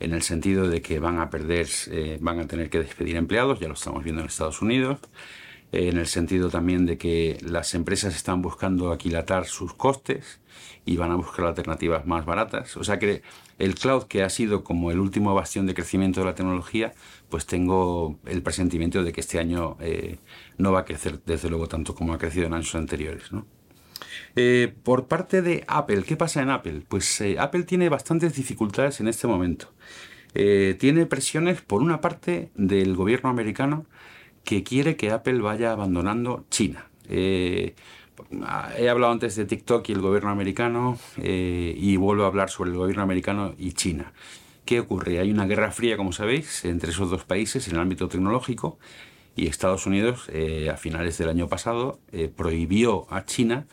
en 0.00 0.12
el 0.12 0.22
sentido 0.22 0.68
de 0.68 0.80
que 0.82 0.98
van 0.98 1.18
a 1.18 1.30
perder, 1.30 1.68
van 2.20 2.40
a 2.40 2.46
tener 2.46 2.70
que 2.70 2.78
despedir 2.78 3.16
empleados, 3.16 3.60
ya 3.60 3.68
lo 3.68 3.74
estamos 3.74 4.04
viendo 4.04 4.22
en 4.22 4.28
Estados 4.28 4.62
Unidos, 4.62 4.98
en 5.72 5.98
el 5.98 6.06
sentido 6.06 6.50
también 6.50 6.86
de 6.86 6.96
que 6.96 7.38
las 7.42 7.74
empresas 7.74 8.14
están 8.14 8.40
buscando 8.42 8.90
aquilatar 8.90 9.46
sus 9.46 9.74
costes 9.74 10.40
y 10.86 10.96
van 10.96 11.10
a 11.10 11.16
buscar 11.16 11.46
alternativas 11.46 12.06
más 12.06 12.24
baratas. 12.24 12.76
O 12.76 12.84
sea 12.84 12.98
que 12.98 13.22
el 13.58 13.74
cloud, 13.74 14.04
que 14.04 14.22
ha 14.22 14.30
sido 14.30 14.64
como 14.64 14.90
el 14.90 14.98
último 14.98 15.34
bastión 15.34 15.66
de 15.66 15.74
crecimiento 15.74 16.20
de 16.20 16.26
la 16.26 16.34
tecnología, 16.34 16.94
pues 17.28 17.44
tengo 17.44 18.18
el 18.24 18.42
presentimiento 18.42 19.04
de 19.04 19.12
que 19.12 19.20
este 19.20 19.38
año 19.38 19.76
eh, 19.80 20.18
no 20.56 20.72
va 20.72 20.80
a 20.80 20.84
crecer 20.84 21.20
desde 21.26 21.50
luego 21.50 21.68
tanto 21.68 21.94
como 21.94 22.14
ha 22.14 22.18
crecido 22.18 22.46
en 22.46 22.54
años 22.54 22.74
anteriores. 22.74 23.30
Eh, 24.36 24.72
por 24.82 25.06
parte 25.06 25.42
de 25.42 25.64
Apple, 25.66 26.04
¿qué 26.04 26.16
pasa 26.16 26.42
en 26.42 26.50
Apple? 26.50 26.82
Pues 26.88 27.20
eh, 27.20 27.36
Apple 27.38 27.64
tiene 27.64 27.88
bastantes 27.88 28.34
dificultades 28.34 29.00
en 29.00 29.08
este 29.08 29.26
momento. 29.26 29.72
tiene 30.32 31.06
presiones, 31.06 31.62
por 31.62 31.82
una 31.82 32.00
parte, 32.00 32.50
del 32.54 32.94
gobierno 32.94 33.30
americano, 33.30 33.86
que 34.48 34.62
quiere 34.62 34.96
que 34.96 35.10
Apple 35.10 35.40
vaya 35.40 35.72
abandonando 35.72 36.46
China. 36.48 36.88
Eh, 37.08 37.74
he 38.78 38.88
hablado 38.88 39.12
antes 39.12 39.36
de 39.36 39.44
TikTok 39.44 39.86
y 39.88 39.92
el 39.92 40.00
gobierno 40.00 40.30
americano 40.30 40.98
eh, 41.18 41.74
y 41.76 41.96
vuelvo 41.96 42.24
a 42.24 42.28
hablar 42.28 42.48
sobre 42.48 42.70
el 42.70 42.76
gobierno 42.76 43.02
americano 43.02 43.54
y 43.58 43.72
China. 43.72 44.14
¿Qué 44.64 44.80
ocurre? 44.80 45.18
Hay 45.18 45.30
una 45.30 45.46
guerra 45.46 45.70
fría, 45.70 45.98
como 45.98 46.12
sabéis, 46.12 46.64
entre 46.64 46.92
esos 46.92 47.10
dos 47.10 47.24
países 47.24 47.68
en 47.68 47.74
el 47.74 47.80
ámbito 47.80 48.08
tecnológico 48.08 48.78
y 49.36 49.48
Estados 49.48 49.84
Unidos 49.84 50.30
eh, 50.32 50.70
a 50.70 50.78
finales 50.78 51.18
del 51.18 51.28
año 51.28 51.48
pasado 51.48 52.00
prohibió 52.34 53.06
a 53.12 53.26
China 53.26 53.66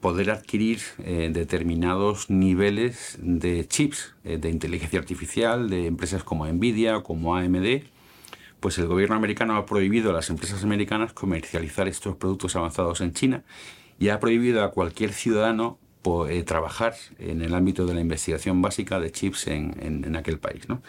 poder 0.00 0.30
adquirir 0.30 0.80
determinados 0.98 2.30
niveles 2.30 3.18
de 3.20 3.66
chips 3.66 4.14
de 4.22 4.48
inteligencia 4.48 5.00
artificial 5.00 5.68
de 5.68 5.86
empresas 5.86 6.22
como 6.22 6.46
Nvidia 6.46 7.02
como 7.02 7.34
AMD 7.34 7.82
pues 8.60 8.78
el 8.78 8.86
gobierno 8.86 9.16
americano 9.16 9.56
ha 9.56 9.66
prohibido 9.66 10.10
a 10.10 10.12
las 10.12 10.30
empresas 10.30 10.62
americanas 10.64 11.12
comercializar 11.12 11.88
estos 11.88 12.16
productos 12.16 12.56
avanzados 12.56 13.00
en 13.00 13.12
China 13.12 13.44
y 13.98 14.08
ha 14.08 14.20
prohibido 14.20 14.62
a 14.62 14.70
cualquier 14.70 15.12
ciudadano 15.12 15.78
eh, 16.28 16.44
trabajar 16.44 16.94
en 17.18 17.42
el 17.42 17.52
ámbito 17.54 17.84
de 17.84 17.94
la 17.94 18.00
investigación 18.00 18.62
básica 18.62 19.00
de 19.00 19.10
chips 19.10 19.48
en, 19.48 20.14
aquel 20.14 20.38
país. 20.38 20.68
¿no? 20.68 20.80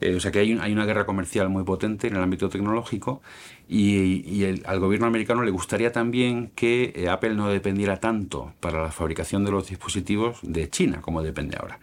Eh, 0.00 0.16
o 0.16 0.20
sea 0.20 0.32
que 0.32 0.40
hay, 0.40 0.52
una 0.52 0.86
guerra 0.86 1.06
comercial 1.06 1.48
muy 1.48 1.64
potente 1.64 2.08
en 2.08 2.16
el 2.16 2.22
ámbito 2.22 2.48
tecnológico 2.48 3.22
y, 3.68 4.44
al 4.64 4.80
gobierno 4.80 5.06
americano 5.06 5.42
le 5.42 5.50
gustaría 5.50 5.92
también 5.92 6.50
que 6.54 6.92
eh, 6.96 7.08
Apple 7.08 7.34
no 7.34 7.48
dependiera 7.48 7.98
tanto 7.98 8.52
para 8.60 8.82
la 8.82 8.90
fabricación 8.90 9.44
de 9.44 9.52
los 9.52 9.68
dispositivos 9.68 10.38
de 10.42 10.68
China 10.68 11.00
como 11.00 11.22
depende 11.22 11.56
ahora. 11.60 11.78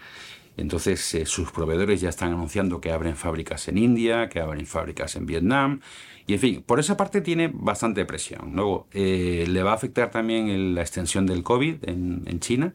Entonces 0.58 1.14
eh, 1.16 1.26
sus 1.26 1.52
proveedores 1.52 2.02
ya 2.02 2.10
están 2.10 2.34
anunciando 2.34 2.82
que 2.82 2.92
abren 2.92 3.16
fábricas 3.16 3.68
en 3.68 3.78
India, 3.78 4.30
que 4.30 4.40
abren 4.40 4.66
fábricas 4.66 5.16
en 5.16 5.26
Vietnam. 5.26 5.82
Y 6.28 6.34
en 6.34 6.40
fin, 6.40 6.64
por 6.66 6.80
esa 6.80 6.98
parte 6.98 7.22
tiene 7.22 7.50
bastante 7.54 8.06
presión. 8.06 8.52
Luego, 8.56 8.88
eh, 8.94 9.46
le 9.48 9.64
va 9.64 9.72
a 9.72 9.76
afectar 9.76 10.12
también 10.12 10.76
la 10.76 10.82
extensión 10.82 11.26
del 11.26 11.44
COVID 11.44 11.78
en, 11.84 12.40
China, 12.40 12.74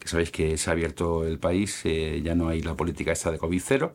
que 0.00 0.08
sabéis 0.08 0.30
que 0.30 0.56
se 0.56 0.70
ha 0.70 0.72
abierto 0.72 1.26
el 1.26 1.38
país, 1.38 1.82
eh, 1.84 2.22
ya 2.24 2.34
no 2.34 2.48
hay 2.48 2.62
la 2.62 2.74
política 2.74 3.12
esta 3.12 3.30
de 3.30 3.38
COVID 3.38 3.62
cero. 3.64 3.94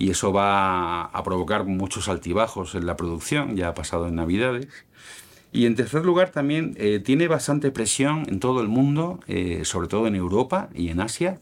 Y 0.00 0.10
eso 0.10 0.32
va 0.32 1.04
a 1.04 1.22
provocar 1.22 1.64
muchos 1.64 2.08
altibajos 2.08 2.74
en 2.74 2.86
la 2.86 2.96
producción, 2.96 3.54
ya 3.54 3.68
ha 3.68 3.74
pasado 3.74 4.08
en 4.08 4.16
Navidades. 4.16 4.66
Y 5.52 5.66
en 5.66 5.76
tercer 5.76 6.04
lugar, 6.04 6.30
también 6.30 6.74
tiene 7.04 7.28
bastante 7.28 7.70
presión 7.70 8.24
en 8.28 8.40
todo 8.40 8.60
el 8.60 8.68
mundo, 8.68 9.20
sobre 9.64 9.86
todo 9.86 10.08
en 10.08 10.16
Europa 10.16 10.68
y 10.74 10.88
en 10.88 11.00
Asia, 11.00 11.40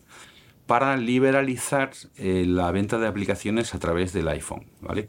para 0.69 0.99
liberalizar 0.99 1.93
eh, 2.19 2.45
la 2.47 2.71
venta 2.71 2.99
de 2.99 3.09
aplicaciones 3.09 3.75
a 3.75 3.79
través 3.79 4.13
del 4.13 4.29
iPhone. 4.29 4.67
¿vale? 4.83 5.09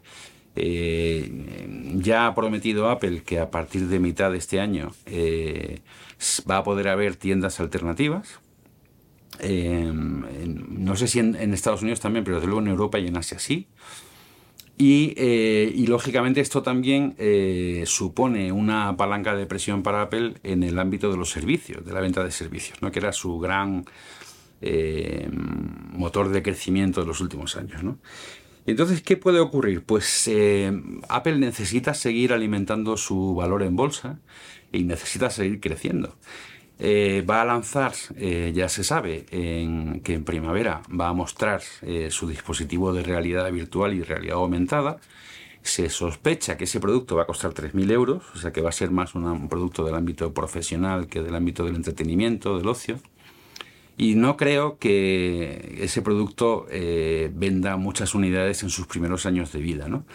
Eh, 0.55 1.67
ya 1.95 2.27
ha 2.27 2.33
prometido 2.33 2.89
Apple 2.89 3.23
que 3.23 3.39
a 3.39 3.51
partir 3.51 3.87
de 3.87 3.99
mitad 3.99 4.31
de 4.31 4.37
este 4.37 4.61
año 4.61 4.93
eh, 5.05 5.81
va 6.49 6.57
a 6.57 6.63
poder 6.63 6.87
haber 6.87 7.17
tiendas 7.17 7.59
alternativas. 7.59 8.39
No 9.41 10.95
sé 10.95 11.07
si 11.07 11.19
en, 11.19 11.53
Estados 11.53 11.81
Unidos 11.81 11.99
también, 11.99 12.23
pero 12.23 12.37
desde 12.37 12.47
luego 12.47 12.61
en 12.61 12.67
Europa 12.67 12.99
y 12.99 13.07
en 13.07 13.17
Asia 13.17 13.39
sí. 13.39 13.67
Y, 14.77 15.13
y 15.19 15.87
lógicamente 15.87 16.39
esto 16.39 16.63
también 16.63 17.15
supone 17.85 18.51
una 18.51 18.95
palanca 18.95 19.35
de 19.35 19.45
presión 19.45 19.83
para 19.83 20.03
Apple 20.03 20.35
en 20.43 20.63
el 20.63 20.79
ámbito 20.79 21.11
de 21.11 21.17
los 21.17 21.29
servicios, 21.29 21.85
de 21.85 21.93
la 21.93 21.99
venta 21.99 22.23
de 22.23 22.31
servicios, 22.31 22.81
¿no? 22.81 22.91
que 22.91 22.99
era 22.99 23.11
su 23.11 23.39
gran 23.39 23.85
eh, 24.61 25.29
motor 25.31 26.27
de 26.29 26.43
crecimiento 26.43 26.99
de 26.99 27.07
los 27.07 27.21
últimos 27.21 27.55
años. 27.55 27.81
¿no? 27.81 27.97
Entonces, 28.65 29.01
¿qué 29.01 29.15
puede 29.15 29.39
ocurrir? 29.39 29.83
Pues 29.83 30.27
eh, 30.27 30.71
Apple 31.07 31.37
necesita 31.37 31.93
seguir 31.93 32.33
alimentando 32.33 32.97
su 32.97 33.35
valor 33.35 33.63
en 33.63 33.77
bolsa 33.77 34.19
y 34.73 34.83
necesita 34.83 35.29
seguir 35.29 35.61
creciendo. 35.61 36.15
Eh, 36.79 37.25
va 37.29 37.41
a 37.41 37.45
lanzar, 37.45 37.93
ya 38.53 38.69
se 38.69 38.83
sabe, 38.85 39.25
en, 39.31 39.99
que 39.99 40.13
en 40.13 40.23
primavera 40.23 40.81
va 40.89 41.09
a 41.09 41.13
mostrar 41.13 41.61
su 42.09 42.27
dispositivo 42.27 42.93
de 42.93 43.03
realidad 43.03 43.51
virtual 43.51 43.93
y 43.93 44.01
realidad 44.01 44.37
aumentada. 44.37 44.97
Se 45.61 45.89
sospecha 45.89 46.57
que 46.57 46.63
ese 46.63 46.79
producto 46.79 47.17
va 47.17 47.23
a 47.23 47.25
costar 47.25 47.53
3.000 47.53 47.91
euros, 47.91 48.23
o 48.33 48.37
sea 48.37 48.53
que 48.53 48.61
va 48.61 48.69
a 48.69 48.71
ser 48.71 48.91
más 48.91 49.13
un 49.13 49.49
producto 49.49 49.83
del 49.83 49.95
ámbito 49.95 50.33
profesional 50.33 51.07
que 51.07 51.21
del 51.21 51.35
ámbito 51.35 51.65
del 51.65 51.75
entretenimiento, 51.75 52.57
del 52.57 52.67
ocio. 52.67 52.99
Y 53.99 54.15
no 54.15 54.37
creo 54.37 54.77
que 54.79 55.79
ese 55.81 56.01
producto 56.01 56.65
eh, 56.71 57.29
venda 57.33 57.75
muchas 57.75 58.15
unidades 58.15 58.63
en 58.63 58.69
sus 58.69 58.87
primeros 58.87 59.25
años 59.25 59.51
de 59.51 59.59
vida. 59.59 59.89
¿no? 59.89 60.05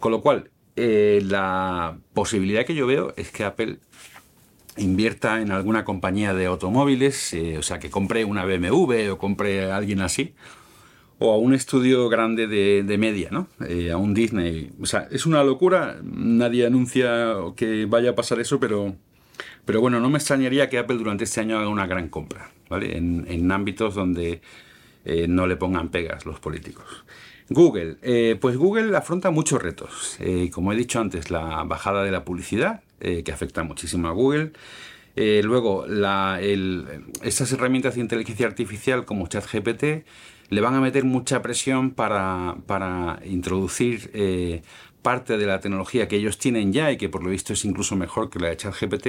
Con 0.00 0.10
lo 0.10 0.22
cual, 0.22 0.50
eh, 0.74 1.22
la 1.24 1.96
posibilidad 2.14 2.66
que 2.66 2.74
yo 2.74 2.84
veo 2.88 3.14
es 3.16 3.30
que 3.30 3.44
Apple 3.44 3.78
invierta 4.76 5.40
en 5.40 5.50
alguna 5.50 5.84
compañía 5.84 6.34
de 6.34 6.46
automóviles, 6.46 7.34
eh, 7.34 7.58
o 7.58 7.62
sea, 7.62 7.78
que 7.78 7.90
compre 7.90 8.24
una 8.24 8.44
BMW 8.44 9.10
o 9.10 9.18
compre 9.18 9.70
a 9.70 9.76
alguien 9.76 10.00
así, 10.00 10.34
o 11.18 11.32
a 11.32 11.38
un 11.38 11.54
estudio 11.54 12.08
grande 12.08 12.46
de, 12.46 12.82
de 12.82 12.98
media, 12.98 13.28
¿no? 13.30 13.48
a 13.60 13.96
un 13.96 14.14
Disney. 14.14 14.72
O 14.80 14.86
sea, 14.86 15.08
es 15.10 15.26
una 15.26 15.44
locura, 15.44 15.98
nadie 16.02 16.66
anuncia 16.66 17.34
que 17.56 17.86
vaya 17.86 18.10
a 18.10 18.14
pasar 18.14 18.40
eso, 18.40 18.58
pero, 18.58 18.96
pero 19.64 19.80
bueno, 19.80 20.00
no 20.00 20.10
me 20.10 20.18
extrañaría 20.18 20.68
que 20.68 20.78
Apple 20.78 20.96
durante 20.96 21.24
este 21.24 21.40
año 21.40 21.58
haga 21.58 21.68
una 21.68 21.86
gran 21.86 22.08
compra 22.08 22.50
en, 22.80 23.52
ámbitos 23.52 23.94
donde 23.94 24.40
eh, 25.04 25.26
no 25.28 25.46
le 25.46 25.56
pongan 25.56 25.90
pegas 25.90 26.24
los 26.26 26.40
políticos. 26.40 27.04
Google, 27.48 27.96
eh, 28.02 28.38
pues 28.40 28.56
Google 28.56 28.96
afronta 28.96 29.30
muchos 29.30 29.62
retos. 29.62 30.16
Eh, 30.20 30.50
como 30.52 30.72
he 30.72 30.76
dicho 30.76 31.00
antes, 31.00 31.30
la 31.30 31.64
bajada 31.64 32.02
de 32.02 32.10
la 32.10 32.24
publicidad, 32.24 32.82
que 33.24 33.32
afecta 33.32 33.64
muchísimo 33.64 34.08
a 34.08 34.12
Google. 34.12 34.52
luego, 35.16 35.86
la, 35.86 36.40
estas 37.22 37.52
herramientas 37.52 37.96
de 37.96 38.00
inteligencia 38.00 38.46
artificial 38.46 39.04
como 39.04 39.26
ChatGPT 39.26 40.06
le 40.50 40.60
van 40.60 40.74
a 40.74 40.80
meter 40.80 41.04
mucha 41.04 41.42
presión 41.42 41.90
para, 41.90 42.56
para 42.66 43.20
introducir 43.24 44.10
parte 45.02 45.36
de 45.36 45.46
la 45.46 45.60
tecnología 45.60 46.08
que 46.08 46.16
ellos 46.16 46.38
tienen 46.38 46.72
ya 46.72 46.90
y 46.92 46.96
que 46.96 47.08
por 47.08 47.22
lo 47.22 47.30
visto 47.30 47.52
es 47.52 47.64
incluso 47.64 47.96
mejor 47.96 48.30
que 48.30 48.38
la 48.38 48.48
de 48.48 48.56
ChatGPT 48.56 49.06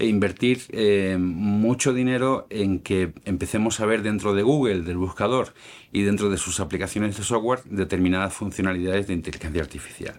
e 0.00 0.06
invertir 0.06 0.62
eh, 0.70 1.18
mucho 1.20 1.92
dinero 1.92 2.46
en 2.48 2.80
que 2.80 3.12
empecemos 3.26 3.80
a 3.80 3.86
ver 3.86 4.02
dentro 4.02 4.34
de 4.34 4.42
Google, 4.42 4.80
del 4.80 4.96
buscador 4.96 5.52
y 5.92 6.02
dentro 6.02 6.30
de 6.30 6.38
sus 6.38 6.58
aplicaciones 6.58 7.18
de 7.18 7.22
software 7.22 7.60
determinadas 7.66 8.32
funcionalidades 8.32 9.06
de 9.08 9.12
inteligencia 9.12 9.60
artificial. 9.60 10.18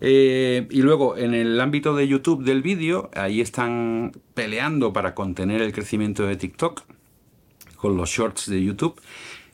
Eh, 0.00 0.66
y 0.70 0.82
luego 0.82 1.16
en 1.16 1.34
el 1.34 1.60
ámbito 1.60 1.94
de 1.94 2.08
YouTube 2.08 2.44
del 2.44 2.62
vídeo, 2.62 3.10
ahí 3.14 3.40
están 3.40 4.12
peleando 4.34 4.92
para 4.92 5.14
contener 5.14 5.60
el 5.60 5.72
crecimiento 5.72 6.26
de 6.26 6.36
TikTok 6.36 6.82
con 7.76 7.96
los 7.96 8.10
shorts 8.10 8.48
de 8.48 8.62
YouTube. 8.62 9.00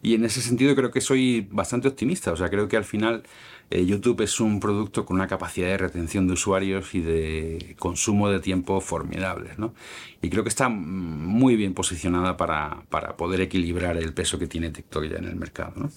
Y 0.03 0.15
en 0.15 0.25
ese 0.25 0.41
sentido 0.41 0.77
creo 0.77 0.91
que 0.91 1.01
soy 1.01 1.49
bastante 1.51 1.89
optimista. 1.89 2.33
O 2.33 2.37
sea, 2.37 2.49
creo 2.49 2.69
que 2.69 2.77
al 2.77 2.85
final 2.85 3.25
eh, 3.71 3.85
YouTube 3.85 4.21
es 4.21 4.39
un 4.39 4.61
producto 4.61 5.05
con 5.05 5.17
una 5.17 5.27
capacidad 5.27 5.67
de 5.67 5.79
retención 5.79 6.29
de 6.29 6.35
usuarios 6.35 6.95
y 6.95 7.01
de 7.01 7.75
consumo 7.79 8.29
de 8.29 8.39
tiempo 8.39 8.81
formidables. 8.81 9.59
¿no? 9.59 9.75
Y 10.23 10.31
creo 10.31 10.45
que 10.45 10.49
está 10.49 10.69
muy 10.69 11.57
bien 11.57 11.75
posicionada 11.75 12.37
para, 12.37 12.83
poder 13.17 13.41
equilibrar 13.41 13.97
el 13.97 14.13
peso 14.13 14.39
que 14.39 14.47
tiene 14.47 14.71
TikTok 14.71 15.07
ya 15.07 15.17
en 15.17 15.25
el 15.25 15.37
mercado. 15.37 15.73
¿no? 15.77 15.91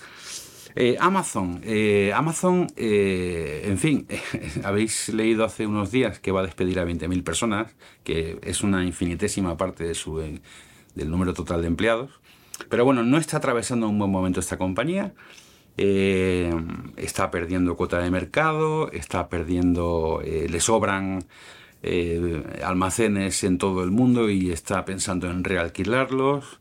Eh, 0.75 0.97
Amazon, 0.99 1.61
eh, 1.63 2.11
Amazon, 2.13 2.67
eh, 2.75 3.63
en 3.65 3.77
fin, 3.77 4.07
habéis 4.63 5.09
leído 5.09 5.43
hace 5.43 5.65
unos 5.65 5.91
días 5.91 6.19
que 6.19 6.31
va 6.31 6.41
a 6.41 6.43
despedir 6.43 6.79
a 6.79 6.85
20.000 6.85 7.23
personas, 7.23 7.75
que 8.03 8.39
es 8.43 8.61
una 8.61 8.85
infinitésima 8.85 9.57
parte 9.57 9.83
de 9.83 9.95
su, 9.95 10.17
del 10.17 11.11
número 11.11 11.33
total 11.33 11.61
de 11.61 11.67
empleados. 11.67 12.11
Pero 12.69 12.85
bueno, 12.85 13.03
no 13.03 13.17
está 13.17 13.37
atravesando 13.37 13.87
un 13.89 13.97
buen 13.97 14.11
momento 14.11 14.39
esta 14.39 14.57
compañía. 14.57 15.13
está 15.77 17.31
perdiendo 17.31 17.75
cuota 17.75 17.99
de 17.99 18.11
mercado, 18.11 18.91
está 18.91 19.29
perdiendo, 19.29 20.21
le 20.23 20.59
sobran 20.59 21.25
almacenes 22.63 23.43
en 23.45 23.57
todo 23.57 23.83
el 23.83 23.91
mundo 23.91 24.29
y 24.29 24.51
está 24.51 24.83
pensando 24.85 25.29
en 25.29 25.43
realquilarlos. 25.43 26.59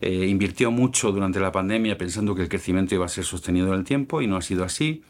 Eh, 0.00 0.26
invirtió 0.26 0.70
mucho 0.70 1.12
durante 1.12 1.40
la 1.40 1.52
pandemia 1.52 1.96
pensando 1.96 2.34
que 2.34 2.42
el 2.42 2.48
crecimiento 2.48 2.94
iba 2.94 3.06
a 3.06 3.08
ser 3.08 3.24
sostenido 3.24 3.68
en 3.68 3.74
el 3.74 3.84
tiempo 3.84 4.20
y 4.20 4.26
no 4.26 4.36
ha 4.36 4.42
sido 4.42 4.64
así. 4.64 5.02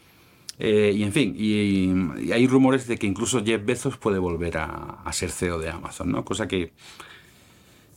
Eh, 0.57 0.93
y 0.95 1.03
en 1.03 1.11
fin, 1.11 1.35
y, 1.37 2.31
hay 2.31 2.47
rumores 2.47 2.87
de 2.87 2.97
que 2.97 3.07
incluso 3.07 3.43
Jeff 3.43 3.65
Bezos 3.65 3.97
puede 3.97 4.19
volver 4.19 4.57
a, 4.57 5.03
ser 5.11 5.31
CEO 5.31 5.59
de 5.59 5.69
Amazon, 5.69 6.11
¿no? 6.11 6.23
Cosa 6.23 6.47
que, 6.47 6.71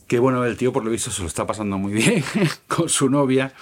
que, 0.07 0.19
bueno, 0.19 0.43
el 0.43 0.57
tío 0.57 0.73
por 0.73 0.83
lo 0.83 0.91
visto 0.91 1.09
se 1.09 1.21
lo 1.21 1.27
está 1.27 1.47
pasando 1.47 1.77
muy 1.77 1.93
bien 2.01 2.23
con 2.67 2.89
su 2.89 3.09
novia 3.09 3.53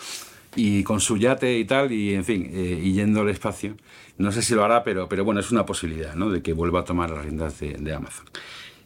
y 0.55 0.83
con 0.83 0.99
su 0.99 1.17
yate 1.17 1.59
y 1.59 1.65
tal, 1.65 1.91
y 1.91 2.15
en 2.15 2.25
fin, 2.25 2.49
eh, 2.51 2.81
y 2.83 2.93
yendo 2.93 3.21
al 3.21 3.29
espacio. 3.29 3.75
No 4.17 4.31
sé 4.31 4.41
si 4.41 4.55
lo 4.55 4.63
hará, 4.63 4.83
pero, 4.83 5.07
pero 5.07 5.23
bueno, 5.23 5.41
es 5.41 5.51
una 5.51 5.65
posibilidad, 5.65 6.15
¿no? 6.15 6.31
De 6.31 6.41
que 6.41 6.53
vuelva 6.53 6.79
a 6.79 6.83
tomar 6.83 7.11
las 7.11 7.23
riendas 7.23 7.59
de, 7.59 7.73
de 7.73 7.93
Amazon. 7.93 8.25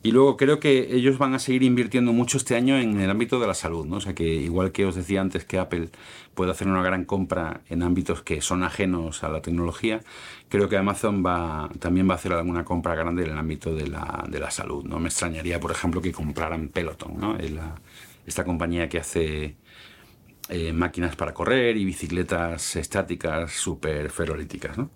Y 0.03 0.11
luego 0.11 0.35
creo 0.35 0.59
que 0.59 0.95
ellos 0.95 1.19
van 1.19 1.35
a 1.35 1.39
seguir 1.39 1.61
invirtiendo 1.61 2.11
mucho 2.11 2.37
este 2.37 2.55
año 2.55 2.77
en 2.79 2.99
el 2.99 3.09
ámbito 3.09 3.39
de 3.39 3.45
la 3.45 3.53
salud, 3.53 3.85
¿no? 3.85 3.97
O 3.97 4.01
sea 4.01 4.15
que 4.15 4.23
igual 4.23 4.71
que 4.71 4.85
os 4.85 4.95
decía 4.95 5.21
antes 5.21 5.45
que 5.45 5.59
Apple 5.59 5.89
puede 6.33 6.49
hacer 6.51 6.67
una 6.67 6.81
gran 6.81 7.05
compra 7.05 7.61
en 7.69 7.83
ámbitos 7.83 8.23
que 8.23 8.41
son 8.41 8.63
ajenos 8.63 9.23
a 9.23 9.29
la 9.29 9.43
tecnología, 9.43 10.01
creo 10.49 10.69
que 10.69 10.77
Amazon 10.77 11.23
va, 11.23 11.69
también 11.79 12.09
va 12.09 12.13
a 12.13 12.15
hacer 12.15 12.33
alguna 12.33 12.65
compra 12.65 12.95
grande 12.95 13.25
en 13.25 13.31
el 13.31 13.37
ámbito 13.37 13.75
de 13.75 13.87
la, 13.87 14.25
de 14.27 14.39
la 14.39 14.49
salud, 14.49 14.83
¿no? 14.85 14.99
Me 14.99 15.09
extrañaría, 15.09 15.59
por 15.59 15.71
ejemplo, 15.71 16.01
que 16.01 16.11
compraran 16.11 16.69
Peloton, 16.69 17.19
¿no? 17.19 17.37
esta 18.25 18.43
compañía 18.45 18.87
que 18.87 18.99
hace 18.99 19.55
eh, 20.49 20.73
máquinas 20.73 21.15
para 21.15 21.33
correr 21.33 21.77
y 21.77 21.85
bicicletas 21.85 22.75
estáticas 22.75 23.51
súper 23.51 24.09
ferrolíticas, 24.11 24.77
¿no? 24.77 24.89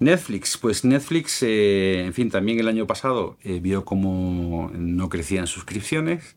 Netflix, 0.00 0.58
pues 0.58 0.84
Netflix, 0.84 1.42
eh, 1.42 2.04
en 2.04 2.12
fin, 2.12 2.30
también 2.30 2.58
el 2.58 2.68
año 2.68 2.86
pasado 2.86 3.36
eh, 3.42 3.60
vio 3.60 3.84
como 3.84 4.70
no 4.74 5.08
crecían 5.08 5.46
suscripciones 5.46 6.36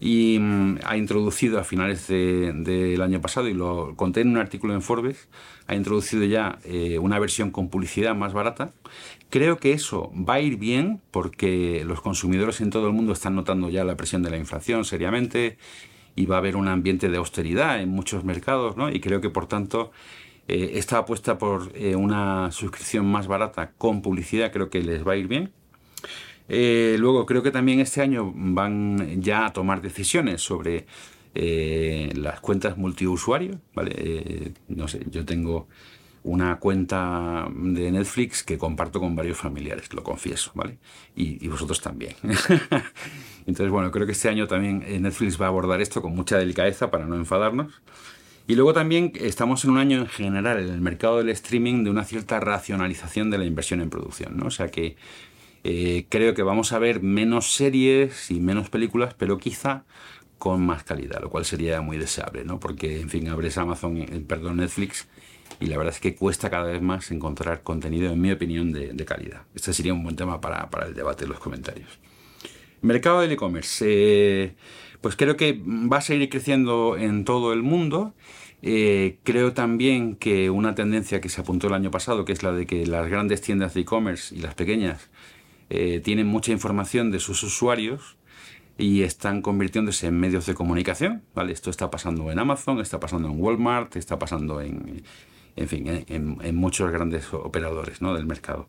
y 0.00 0.38
mm, 0.40 0.80
ha 0.84 0.96
introducido 0.96 1.60
a 1.60 1.64
finales 1.64 2.08
del 2.08 3.00
año 3.00 3.20
pasado, 3.20 3.48
y 3.48 3.54
lo 3.54 3.94
conté 3.94 4.22
en 4.22 4.30
un 4.30 4.38
artículo 4.38 4.74
en 4.74 4.82
Forbes, 4.82 5.28
ha 5.68 5.76
introducido 5.76 6.24
ya 6.24 6.58
eh, 6.64 6.98
una 6.98 7.20
versión 7.20 7.52
con 7.52 7.68
publicidad 7.68 8.16
más 8.16 8.32
barata. 8.32 8.72
Creo 9.30 9.58
que 9.58 9.72
eso 9.72 10.12
va 10.14 10.34
a 10.34 10.40
ir 10.40 10.56
bien 10.56 11.00
porque 11.12 11.84
los 11.86 12.00
consumidores 12.00 12.60
en 12.60 12.70
todo 12.70 12.88
el 12.88 12.92
mundo 12.92 13.12
están 13.12 13.36
notando 13.36 13.70
ya 13.70 13.84
la 13.84 13.96
presión 13.96 14.22
de 14.22 14.30
la 14.30 14.38
inflación 14.38 14.84
seriamente 14.84 15.56
y 16.16 16.26
va 16.26 16.36
a 16.36 16.38
haber 16.38 16.56
un 16.56 16.68
ambiente 16.68 17.08
de 17.08 17.16
austeridad 17.16 17.80
en 17.80 17.88
muchos 17.88 18.24
mercados, 18.24 18.76
¿no? 18.76 18.90
Y 18.90 19.00
creo 19.00 19.20
que 19.20 19.30
por 19.30 19.46
tanto 19.46 19.92
eh, 20.48 20.72
esta 20.74 20.98
apuesta 20.98 21.38
por 21.38 21.70
eh, 21.74 21.94
una 21.94 22.50
suscripción 22.50 23.06
más 23.06 23.26
barata 23.28 23.72
con 23.78 24.02
publicidad 24.02 24.52
creo 24.52 24.70
que 24.70 24.82
les 24.82 25.06
va 25.06 25.12
a 25.12 25.16
ir 25.16 25.28
bien. 25.28 25.52
Eh, 26.48 26.96
luego 26.98 27.24
creo 27.26 27.42
que 27.42 27.50
también 27.50 27.80
este 27.80 28.02
año 28.02 28.32
van 28.34 29.22
ya 29.22 29.46
a 29.46 29.52
tomar 29.52 29.80
decisiones 29.80 30.42
sobre 30.42 30.86
las 31.34 32.40
cuentas 32.40 32.76
multiusuario. 32.76 33.60
¿vale? 33.74 34.52
no 34.68 34.86
sé, 34.88 35.06
yo 35.10 35.24
tengo 35.24 35.68
una 36.24 36.58
cuenta 36.58 37.48
de 37.50 37.90
Netflix 37.90 38.42
que 38.42 38.58
comparto 38.58 39.00
con 39.00 39.16
varios 39.16 39.38
familiares, 39.38 39.92
lo 39.94 40.02
confieso, 40.02 40.52
¿vale? 40.54 40.78
Y, 41.16 41.42
y 41.44 41.48
vosotros 41.48 41.80
también. 41.80 42.14
Entonces, 43.46 43.70
bueno, 43.70 43.90
creo 43.90 44.04
que 44.04 44.12
este 44.12 44.28
año 44.28 44.46
también 44.46 44.84
Netflix 45.02 45.40
va 45.40 45.46
a 45.46 45.48
abordar 45.48 45.80
esto 45.80 46.02
con 46.02 46.14
mucha 46.14 46.36
delicadeza 46.36 46.90
para 46.90 47.06
no 47.06 47.16
enfadarnos. 47.16 47.80
Y 48.46 48.54
luego 48.56 48.72
también 48.72 49.12
estamos 49.14 49.64
en 49.64 49.70
un 49.70 49.78
año 49.78 49.98
en 49.98 50.08
general 50.08 50.58
en 50.58 50.68
el 50.68 50.80
mercado 50.80 51.18
del 51.18 51.28
streaming 51.30 51.84
de 51.84 51.90
una 51.90 52.04
cierta 52.04 52.40
racionalización 52.40 53.30
de 53.30 53.38
la 53.38 53.44
inversión 53.44 53.80
en 53.80 53.90
producción, 53.90 54.36
¿no? 54.36 54.46
O 54.46 54.50
sea 54.50 54.68
que 54.68 54.96
eh, 55.64 56.06
creo 56.08 56.34
que 56.34 56.42
vamos 56.42 56.72
a 56.72 56.78
ver 56.78 57.02
menos 57.02 57.52
series 57.52 58.30
y 58.30 58.40
menos 58.40 58.68
películas, 58.68 59.14
pero 59.14 59.38
quizá 59.38 59.84
con 60.38 60.66
más 60.66 60.82
calidad, 60.82 61.20
lo 61.20 61.30
cual 61.30 61.44
sería 61.44 61.80
muy 61.82 61.98
deseable, 61.98 62.44
¿no? 62.44 62.58
Porque, 62.58 63.00
en 63.00 63.08
fin, 63.08 63.28
abres 63.28 63.58
Amazon, 63.58 63.98
eh, 63.98 64.24
perdón, 64.26 64.56
Netflix, 64.56 65.06
y 65.60 65.66
la 65.66 65.78
verdad 65.78 65.94
es 65.94 66.00
que 66.00 66.16
cuesta 66.16 66.50
cada 66.50 66.64
vez 66.64 66.82
más 66.82 67.12
encontrar 67.12 67.62
contenido, 67.62 68.12
en 68.12 68.20
mi 68.20 68.32
opinión, 68.32 68.72
de, 68.72 69.04
calidad. 69.04 69.42
Este 69.54 69.72
sería 69.72 69.94
un 69.94 70.02
buen 70.02 70.16
tema 70.16 70.40
para, 70.40 70.68
el 70.84 70.94
debate 70.94 71.24
en 71.24 71.30
los 71.30 71.38
comentarios. 71.38 72.00
Mercado 72.82 73.20
del 73.20 73.32
e-commerce. 73.32 73.84
Eh, 73.88 74.54
pues 75.00 75.16
creo 75.16 75.36
que 75.36 75.60
va 75.64 75.98
a 75.98 76.00
seguir 76.00 76.28
creciendo 76.28 76.96
en 76.96 77.24
todo 77.24 77.52
el 77.52 77.62
mundo. 77.62 78.14
Eh, 78.62 79.18
creo 79.24 79.52
también 79.52 80.14
que 80.16 80.50
una 80.50 80.74
tendencia 80.74 81.20
que 81.20 81.28
se 81.28 81.40
apuntó 81.40 81.66
el 81.66 81.74
año 81.74 81.90
pasado, 81.90 82.24
que 82.24 82.32
es 82.32 82.42
la 82.42 82.52
de 82.52 82.66
que 82.66 82.86
las 82.86 83.08
grandes 83.08 83.40
tiendas 83.40 83.74
de 83.74 83.80
e-commerce 83.80 84.34
y 84.34 84.38
las 84.38 84.54
pequeñas 84.54 85.10
eh, 85.70 86.00
tienen 86.04 86.26
mucha 86.26 86.52
información 86.52 87.10
de 87.10 87.18
sus 87.18 87.42
usuarios 87.42 88.16
y 88.78 89.02
están 89.02 89.42
convirtiéndose 89.42 90.06
en 90.06 90.18
medios 90.18 90.46
de 90.46 90.54
comunicación. 90.54 91.22
¿vale? 91.34 91.52
Esto 91.52 91.70
está 91.70 91.90
pasando 91.90 92.30
en 92.30 92.38
Amazon, 92.38 92.80
está 92.80 93.00
pasando 93.00 93.28
en 93.28 93.40
Walmart, 93.40 93.96
está 93.96 94.18
pasando 94.18 94.60
en, 94.60 95.02
en 95.56 95.68
fin, 95.68 96.04
en, 96.06 96.56
muchos 96.56 96.90
grandes 96.90 97.32
operadores 97.32 98.00
¿no? 98.00 98.14
del 98.14 98.26
mercado. 98.26 98.68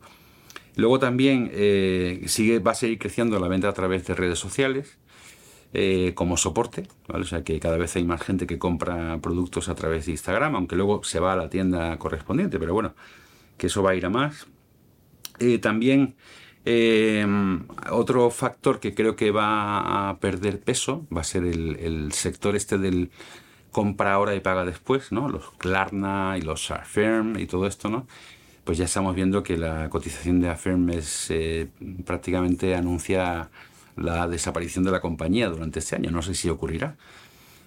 Luego 0.76 0.98
también 0.98 1.50
eh, 1.52 2.22
sigue, 2.26 2.58
va 2.58 2.72
a 2.72 2.74
seguir 2.74 2.98
creciendo 2.98 3.38
la 3.38 3.48
venta 3.48 3.68
a 3.68 3.72
través 3.72 4.06
de 4.06 4.14
redes 4.14 4.38
sociales. 4.38 4.98
Eh, 5.76 6.12
como 6.14 6.36
soporte, 6.36 6.86
¿vale? 7.08 7.24
O 7.24 7.26
sea 7.26 7.42
que 7.42 7.58
cada 7.58 7.76
vez 7.76 7.96
hay 7.96 8.04
más 8.04 8.22
gente 8.22 8.46
que 8.46 8.60
compra 8.60 9.18
productos 9.20 9.68
a 9.68 9.74
través 9.74 10.06
de 10.06 10.12
Instagram, 10.12 10.54
aunque 10.54 10.76
luego 10.76 11.02
se 11.02 11.18
va 11.18 11.32
a 11.32 11.36
la 11.36 11.50
tienda 11.50 11.98
correspondiente, 11.98 12.60
pero 12.60 12.74
bueno, 12.74 12.94
que 13.58 13.66
eso 13.66 13.82
va 13.82 13.90
a 13.90 13.94
ir 13.96 14.06
a 14.06 14.08
más. 14.08 14.46
Eh, 15.40 15.58
también 15.58 16.14
otro 17.90 18.30
factor 18.30 18.78
que 18.78 18.94
creo 18.94 19.16
que 19.16 19.32
va 19.32 20.10
a 20.10 20.20
perder 20.20 20.60
peso 20.60 21.06
va 21.14 21.22
a 21.22 21.24
ser 21.24 21.44
el, 21.44 22.12
sector 22.12 22.54
este 22.54 22.78
del 22.78 23.10
compra 23.72 24.14
ahora 24.14 24.36
y 24.36 24.40
paga 24.40 24.64
después, 24.64 25.10
¿no? 25.10 25.28
Los 25.28 25.50
Klarna 25.58 26.36
y 26.38 26.42
los 26.42 26.70
Affirm 26.70 27.36
y 27.38 27.46
todo 27.46 27.66
esto, 27.66 27.90
¿no? 27.90 28.06
Pues 28.64 28.78
ya 28.78 28.86
estamos 28.86 29.14
viendo 29.14 29.42
que 29.42 29.58
la 29.58 29.90
cotización 29.90 30.40
de 30.40 30.48
Affirm 30.48 30.88
es 30.90 31.32
prácticamente 32.04 32.74
anuncia 32.74 33.50
la 33.96 34.26
desaparición 34.28 34.84
de 34.84 34.90
la 34.90 35.00
compañía 35.00 35.48
durante 35.48 35.78
este 35.78 35.96
año. 35.96 36.10
No 36.10 36.22
sé 36.22 36.34
si 36.34 36.48
ocurrirá. 36.48 36.96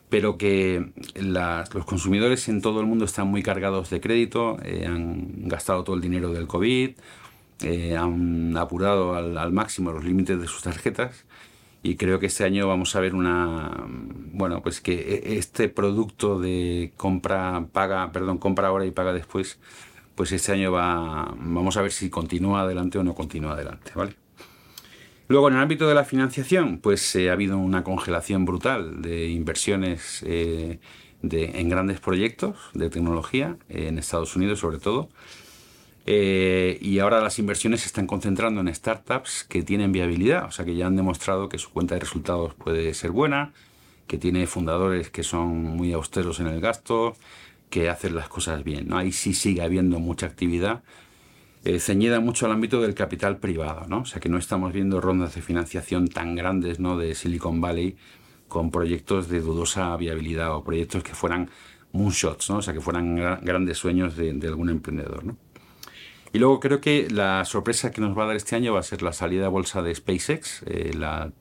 Pero 0.09 0.37
que 0.37 0.91
los 1.15 1.85
consumidores 1.85 2.47
en 2.47 2.61
todo 2.61 2.79
el 2.79 2.85
mundo 2.85 3.03
están 3.03 3.27
muy 3.27 3.43
cargados 3.43 3.89
de 3.89 3.99
crédito, 3.99 4.57
eh, 4.63 4.85
han 4.87 5.49
gastado 5.49 5.83
todo 5.83 5.97
el 5.97 6.01
dinero 6.01 6.31
del 6.31 6.47
COVID, 6.47 6.91
eh, 7.63 7.97
han 7.97 8.55
apurado 8.55 9.15
al, 9.15 9.51
máximo 9.51 9.91
los 9.91 10.05
límites 10.05 10.39
de 10.39 10.47
sus 10.47 10.61
tarjetas 10.61 11.25
y 11.83 11.95
creo 11.95 12.19
que 12.19 12.27
este 12.27 12.43
año 12.45 12.67
vamos 12.67 12.95
a 12.95 12.99
ver 12.99 13.15
una 13.15 13.85
bueno 14.31 14.61
pues 14.61 14.79
que 14.79 14.93
e, 14.93 15.37
este 15.37 15.67
producto 15.67 16.39
de 16.39 16.93
compra 16.97 17.65
paga 17.71 18.11
perdón 18.11 18.37
compra 18.37 18.67
ahora 18.67 18.85
y 18.85 18.91
paga 18.91 19.13
después 19.13 19.59
pues 20.17 20.33
este 20.33 20.51
año 20.51 20.73
va 20.73 21.33
vamos 21.37 21.77
a 21.77 21.81
ver 21.81 21.93
si 21.93 22.09
continúa 22.09 22.63
adelante 22.63 22.97
o 22.97 23.03
no 23.05 23.15
continúa 23.15 23.53
adelante 23.53 23.93
vale 23.95 24.27
Luego, 25.29 25.49
en 25.49 25.55
el 25.55 25.61
ámbito 25.61 25.89
de 25.89 25.93
la 25.93 26.05
financiación, 26.05 26.77
pues 26.77 27.13
eh, 27.15 27.29
ha 27.29 27.33
habido 27.33 27.57
una 27.57 27.83
congelación 27.83 28.45
brutal 28.45 29.01
de 29.01 29.27
inversiones 29.27 30.23
eh, 30.25 30.79
en 31.21 31.69
grandes 31.69 31.99
proyectos 31.99 32.55
de 32.73 32.89
tecnología, 32.89 33.57
en 33.67 33.97
Estados 33.97 34.37
Unidos 34.37 34.59
sobre 34.59 34.77
todo. 34.77 35.09
Eh, 36.05 36.77
y 36.81 36.99
ahora 36.99 37.19
las 37.21 37.39
inversiones 37.39 37.81
se 37.81 37.87
están 37.87 38.07
concentrando 38.07 38.61
en 38.61 38.73
startups 38.73 39.43
que 39.43 39.63
tienen 39.63 39.91
viabilidad, 39.91 40.45
o 40.45 40.51
sea 40.51 40.63
que 40.63 40.75
ya 40.75 40.87
han 40.87 40.95
demostrado 40.95 41.49
que 41.49 41.57
su 41.57 41.71
cuenta 41.71 41.95
de 41.95 41.99
resultados 41.99 42.53
puede 42.53 42.93
ser 42.93 43.11
buena, 43.11 43.51
que 44.07 44.17
tiene 44.17 44.47
fundadores 44.47 45.09
que 45.09 45.23
son 45.23 45.61
muy 45.61 45.91
austeros 45.91 46.39
en 46.39 46.47
el 46.47 46.61
gasto, 46.61 47.17
que 47.69 47.89
hacen 47.89 48.15
las 48.15 48.29
cosas 48.29 48.63
bien. 48.63 48.87
¿no? 48.87 48.97
Ahí 48.97 49.11
sí 49.11 49.33
sigue 49.33 49.61
habiendo 49.61 49.99
mucha 49.99 50.25
actividad 50.25 50.83
eh, 51.67 51.79
ceñida 51.79 52.21
mucho 52.21 52.45
al 52.45 52.53
ámbito 52.53 52.81
del 52.81 52.93
capital 52.93 53.39
privado, 53.39 53.87
¿no? 53.89 53.99
O 53.99 54.05
sea 54.05 54.21
que 54.21 54.29
no 54.29 54.37
estamos 54.37 54.71
viendo 54.71 55.01
rondas 55.01 55.35
de 55.35 55.41
financiación 55.41 56.07
tan 56.07 56.33
grandes, 56.33 56.79
¿no? 56.79 56.97
De 56.97 57.13
Silicon 57.13 57.59
Valley 57.59 57.97
con 58.47 58.71
proyectos 58.71 59.27
de 59.27 59.41
dudosa 59.41 59.97
viabilidad 59.97 60.55
o 60.55 60.63
proyectos 60.63 61.03
que 61.03 61.13
fueran 61.13 61.49
moonshots, 61.91 62.49
¿no? 62.49 62.59
O 62.59 62.61
sea 62.61 62.73
que 62.73 62.79
fueran 62.79 63.17
grandes 63.41 63.77
sueños 63.77 64.15
de, 64.15 64.39
algún 64.47 64.69
emprendedor, 64.69 65.25
¿no? 65.25 65.37
Y 66.31 66.39
luego 66.39 66.61
creo 66.61 66.79
que 66.79 67.09
la 67.09 67.43
sorpresa 67.43 67.91
que 67.91 67.99
nos 67.99 68.17
va 68.17 68.23
a 68.23 68.27
dar 68.27 68.37
este 68.37 68.55
año 68.55 68.73
va 68.73 68.79
a 68.79 68.83
ser 68.83 69.01
la 69.01 69.11
salida 69.11 69.47
a 69.47 69.49
bolsa 69.49 69.81
de 69.81 69.93
SpaceX, 69.93 70.63
eh, 70.67 70.93
la 70.97 71.33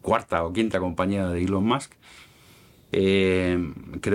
cuarta 0.00 0.42
o 0.44 0.54
quinta 0.54 0.80
compañía 0.80 1.28
de 1.28 1.42
Elon 1.42 1.66
Musk, 1.66 1.92
Eh, 2.98 3.58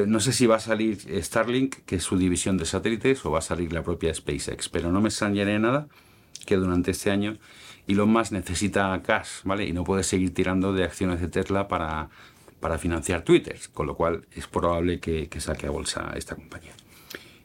no 0.08 0.20
sé 0.20 0.34
si 0.34 0.48
va 0.48 0.56
a 0.56 0.60
salir 0.60 0.98
Starlink, 1.24 1.86
que 1.86 1.98
es 1.98 2.04
su 2.04 2.18
división 2.18 2.58
de 2.58 2.66
satélites, 2.66 3.24
o 3.24 3.30
va 3.30 3.38
a 3.38 3.44
salir 3.44 3.72
la 3.72 3.84
propia 3.84 4.12
SpaceX, 4.12 4.70
pero 4.70 4.92
no 4.92 5.02
me 5.02 5.10
extrañaré 5.10 5.60
nada 5.60 5.88
que 6.48 6.56
durante 6.56 6.90
este 6.90 7.12
año 7.12 7.38
Elon 7.88 8.10
Musk 8.10 8.32
necesita 8.32 9.00
cash, 9.04 9.44
¿vale? 9.44 9.68
Y 9.68 9.74
no 9.74 9.84
puede 9.84 10.02
seguir 10.02 10.34
tirando 10.34 10.74
de 10.74 10.84
acciones 10.84 11.22
de 11.22 11.28
Tesla 11.28 11.68
para, 11.68 12.10
para 12.60 12.80
financiar 12.80 13.22
Twitter, 13.22 13.60
con 13.72 13.86
lo 13.86 13.96
cual 13.96 14.26
es 14.32 14.48
probable 14.48 15.00
que, 15.00 15.30
saque 15.38 15.68
a 15.68 15.70
bolsa 15.70 16.14
esta 16.16 16.34
compañía. 16.36 16.74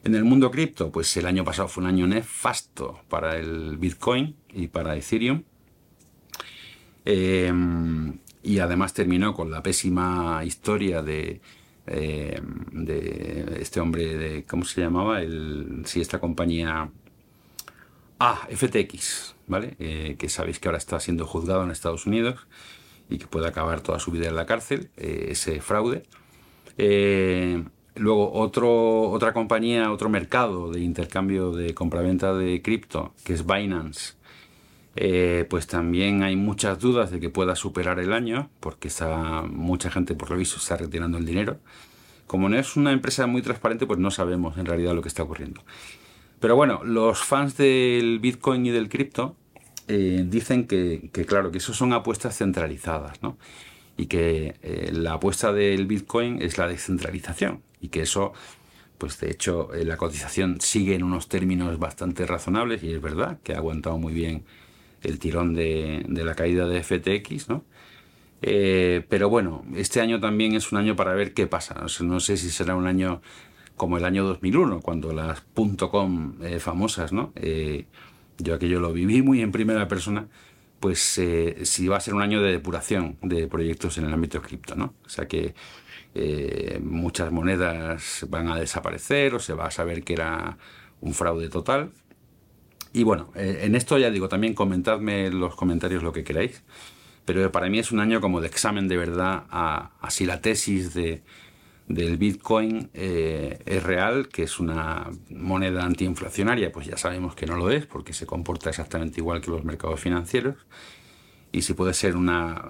En 0.03 0.15
el 0.15 0.23
mundo 0.23 0.49
cripto, 0.49 0.91
pues 0.91 1.15
el 1.17 1.27
año 1.27 1.43
pasado 1.43 1.67
fue 1.67 1.83
un 1.83 1.89
año 1.89 2.07
nefasto 2.07 3.01
para 3.09 3.37
el 3.37 3.77
Bitcoin 3.77 4.35
y 4.51 4.69
para 4.69 4.95
Ethereum. 4.95 5.43
Eh, 7.05 7.53
y 8.47 8.59
además 8.59 8.93
terminó 8.93 9.33
con 9.33 9.51
la 9.51 9.61
pésima 9.61 10.41
historia 10.45 11.01
de, 11.01 11.41
eh, 11.85 12.41
este 13.59 13.81
hombre, 13.81 14.17
de, 14.17 14.45
¿cómo 14.45 14.63
se 14.63 14.79
llamaba? 14.79 15.21
El, 15.21 15.83
sí, 15.85 15.99
esta 15.99 16.19
compañía... 16.19 16.89
Ah, 18.19 18.47
FTX, 18.49 19.35
¿vale? 19.47 19.75
Eh, 19.79 20.15
que 20.17 20.29
sabéis 20.29 20.59
que 20.59 20.69
ahora 20.69 20.77
está 20.77 20.99
siendo 20.99 21.27
juzgado 21.27 21.63
en 21.63 21.71
Estados 21.71 22.05
Unidos 22.07 22.47
y 23.09 23.17
que 23.17 23.27
puede 23.27 23.47
acabar 23.47 23.81
toda 23.81 23.99
su 23.99 24.11
vida 24.11 24.27
en 24.27 24.35
la 24.35 24.45
cárcel, 24.45 24.89
eh, 24.95 25.27
ese 25.31 25.59
fraude. 25.59 26.03
luego 27.95 28.31
otro, 28.31 29.09
otra 29.09 29.33
compañía, 29.33 29.91
otro 29.91 30.09
mercado 30.09 30.71
de 30.71 30.79
intercambio 30.79 31.51
de 31.51 31.73
compraventa 31.73 32.33
de 32.33 32.61
cripto, 32.61 33.13
que 33.25 33.33
es 33.33 33.45
Binance, 33.45 34.16
eh, 34.99 35.45
pues 35.49 35.67
también 35.67 36.23
hay 36.23 36.35
muchas 36.35 36.79
dudas 36.79 37.11
de 37.11 37.19
que 37.19 37.29
pueda 37.29 37.55
superar 37.55 37.99
el 37.99 38.13
año, 38.13 38.49
porque 38.59 38.87
está, 38.87 39.43
mucha 39.43 39.91
gente 39.91 40.15
por 40.15 40.31
lo 40.31 40.37
visto 40.37 40.57
está 40.57 40.75
retirando 40.75 41.17
el 41.19 41.25
dinero. 41.25 41.59
Como 42.25 42.49
no 42.49 42.57
es 42.57 42.75
una 42.75 42.91
empresa 42.91 43.27
muy 43.27 43.43
transparente, 43.43 43.85
pues 43.85 43.99
no 43.99 44.09
sabemos 44.09 44.57
en 44.57 44.65
realidad 44.65 44.95
lo 44.95 45.01
que 45.03 45.07
está 45.07 45.21
ocurriendo. 45.21 45.63
Pero 46.39 46.55
bueno, 46.55 46.83
los 46.83 47.19
fans 47.19 47.57
del 47.57 48.19
Bitcoin 48.19 48.65
y 48.65 48.71
del 48.71 48.89
cripto 48.89 49.35
eh, 49.87 50.25
dicen 50.27 50.65
que, 50.67 51.09
claro, 51.27 51.51
que 51.51 51.59
eso 51.59 51.73
son 51.73 51.93
apuestas 51.93 52.35
centralizadas, 52.37 53.21
¿no? 53.21 53.37
Y 53.97 54.07
que 54.07 54.55
eh, 54.63 54.91
la 54.93 55.13
apuesta 55.13 55.53
del 55.53 55.85
Bitcoin 55.85 56.41
es 56.41 56.57
la 56.57 56.67
descentralización 56.67 57.61
y 57.81 57.89
que 57.89 58.01
eso 58.01 58.33
pues 58.97 59.19
de 59.19 59.29
hecho 59.29 59.69
la 59.85 59.95
cotización 59.95 60.59
sigue 60.59 60.95
en 60.95 61.03
unos 61.03 61.29
términos 61.29 61.77
bastante 61.77 62.25
razonables 62.25 62.81
y 62.81 62.91
es 62.93 62.99
verdad 62.99 63.37
que 63.43 63.53
ha 63.53 63.57
aguantado 63.57 63.99
muy 63.99 64.11
bien 64.11 64.43
el 65.03 65.19
tirón 65.19 65.53
de, 65.53 66.05
la 66.07 66.35
caída 66.35 66.67
de 66.67 66.83
FTX, 66.83 67.49
¿no? 67.49 67.63
Eh, 68.41 69.03
pero 69.09 69.29
bueno, 69.29 69.65
este 69.75 69.99
año 69.99 70.19
también 70.19 70.53
es 70.53 70.71
un 70.71 70.77
año 70.77 70.95
para 70.95 71.13
ver 71.13 71.33
qué 71.33 71.47
pasa. 71.47 71.85
No 72.01 72.19
sé, 72.19 72.37
si 72.37 72.49
será 72.49 72.75
un 72.75 72.87
año 72.87 73.21
como 73.75 73.97
el 73.97 74.05
año 74.05 74.23
2001, 74.25 74.81
cuando 74.81 75.13
las 75.13 75.43
.com 75.89 76.35
eh, 76.43 76.59
famosas, 76.59 77.13
¿no? 77.13 77.31
Eh, 77.35 77.85
yo 78.37 78.55
aquello 78.55 78.79
lo 78.79 78.93
viví 78.93 79.21
muy 79.21 79.41
en 79.41 79.51
primera 79.51 79.87
persona, 79.87 80.27
pues 80.79 81.19
si 81.63 81.87
va 81.87 81.97
a 81.97 81.99
ser 81.99 82.13
un 82.13 82.21
año 82.21 82.41
de 82.41 82.51
depuración 82.51 83.17
de 83.21 83.47
proyectos 83.47 83.97
en 83.97 84.05
el 84.05 84.13
ámbito 84.13 84.41
cripto, 84.41 84.75
¿no? 84.75 84.93
O 85.05 85.09
sea 85.09 85.27
que 85.27 85.55
muchas 86.81 87.31
monedas 87.31 88.25
van 88.29 88.47
a 88.49 88.59
desaparecer 88.59 89.35
o 89.35 89.39
se 89.39 89.53
va 89.53 89.67
a 89.67 89.71
saber 89.71 90.03
que 90.03 90.13
era 90.13 90.57
un 91.01 91.13
fraude 91.13 91.49
total 91.49 91.91
y 92.97 93.03
bueno, 93.03 93.31
eh, 93.35 93.59
en 93.61 93.75
esto 93.75 93.95
ya 93.99 94.09
digo, 94.09 94.27
también 94.27 94.55
comentadme 94.55 95.27
en 95.27 95.39
los 95.39 95.55
comentarios 95.55 96.01
lo 96.01 96.11
que 96.11 96.23
queráis, 96.23 96.63
pero 97.25 97.51
para 97.51 97.69
mí 97.69 97.77
es 97.77 97.91
un 97.91 97.99
año 97.99 98.19
como 98.21 98.41
de 98.41 98.47
examen 98.47 98.87
de 98.87 98.97
verdad 98.97 99.43
a, 99.51 99.91
si 100.09 100.25
la 100.25 100.41
tesis 100.41 100.95
de, 100.95 101.21
del 101.87 102.17
Bitcoin 102.17 102.89
eh, 102.95 103.59
es 103.67 103.83
real, 103.83 104.29
que 104.29 104.41
es 104.41 104.59
una 104.59 105.11
moneda 105.29 105.85
antiinflacionaria, 105.85 106.71
pues 106.71 106.87
ya 106.87 106.97
sabemos 106.97 107.35
que 107.35 107.45
no 107.45 107.55
lo 107.55 107.69
es, 107.69 107.85
porque 107.85 108.13
se 108.13 108.25
comporta 108.25 108.71
exactamente 108.71 109.19
igual 109.19 109.41
que 109.41 109.51
los 109.51 109.63
mercados 109.63 109.99
financieros, 109.99 110.55
y 111.51 111.61
si 111.61 111.75
puede 111.75 111.93
ser 111.93 112.15
una, 112.15 112.65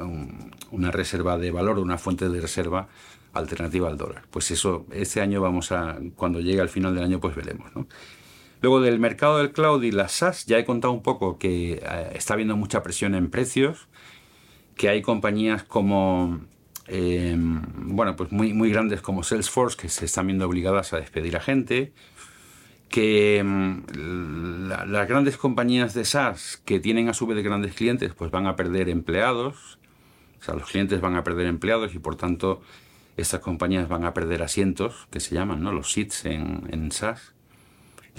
una 0.72 0.92
reserva 0.92 1.38
de 1.38 1.52
valor, 1.52 1.80
una 1.80 1.98
fuente 1.98 2.28
de 2.28 2.42
reserva 2.42 2.90
alternativa 3.32 3.88
al 3.88 3.96
dólar. 3.96 4.24
Pues 4.30 4.52
eso, 4.52 4.88
este 4.92 5.22
año 5.22 5.40
vamos 5.40 5.72
a, 5.72 6.00
cuando 6.18 6.42
llegue 6.42 6.60
al 6.60 6.70
final 6.70 6.94
del 6.94 7.06
año, 7.06 7.22
pues 7.22 7.34
veremos, 7.34 7.74
¿no? 7.74 7.88
Luego 8.68 8.82
del 8.82 9.00
mercado 9.00 9.38
del 9.38 9.54
cloud 9.54 9.82
y 9.84 9.92
las 9.92 10.12
SaaS, 10.12 10.46
ya 10.46 10.58
he 10.58 10.66
contado 10.66 10.92
un 10.92 11.02
poco 11.02 11.38
que 11.38 11.76
eh, 11.82 12.12
está 12.16 12.34
habiendo 12.34 12.58
mucha 12.58 12.84
presión 12.84 13.16
en 13.16 13.30
precios, 13.30 13.88
que 14.76 14.90
hay 14.90 15.02
compañías 15.02 15.64
como, 15.64 16.42
em, 16.88 17.62
bueno, 17.96 18.18
pues 18.18 18.34
muy, 18.34 18.54
muy 18.54 18.70
grandes 18.70 19.00
como 19.00 19.24
Salesforce 19.24 19.78
que 19.78 19.88
se 19.88 20.04
están 20.04 20.28
viendo 20.28 20.46
obligadas 20.46 20.92
a 20.92 20.98
despedir 20.98 21.38
a 21.38 21.40
gente, 21.40 21.94
que 22.90 23.38
em, 23.38 23.86
las 24.68 25.08
grandes 25.08 25.38
compañías 25.38 25.94
de 25.94 26.04
SaaS 26.04 26.62
que 26.66 26.82
tienen 26.82 27.08
a 27.08 27.14
su 27.14 27.26
vez 27.26 27.42
grandes 27.42 27.74
clientes, 27.74 28.14
pues 28.16 28.32
van 28.32 28.48
a 28.48 28.58
perder 28.58 28.90
empleados, 28.90 29.80
o 30.42 30.44
sea, 30.44 30.56
los 30.56 30.70
clientes 30.70 31.00
van 31.00 31.16
a 31.16 31.24
perder 31.24 31.48
empleados 31.48 31.96
y 31.96 32.00
por 32.00 32.18
tanto 32.18 32.62
estas 33.16 33.40
compañías 33.40 33.88
van 33.88 34.04
a 34.04 34.14
perder 34.14 34.44
asientos, 34.44 35.08
que 35.10 35.22
se 35.22 35.36
llaman, 35.36 35.64
¿no? 35.64 35.72
Los 35.72 35.94
seats 35.94 36.26
en, 36.26 36.68
en 36.70 36.92
SaaS. 36.92 37.37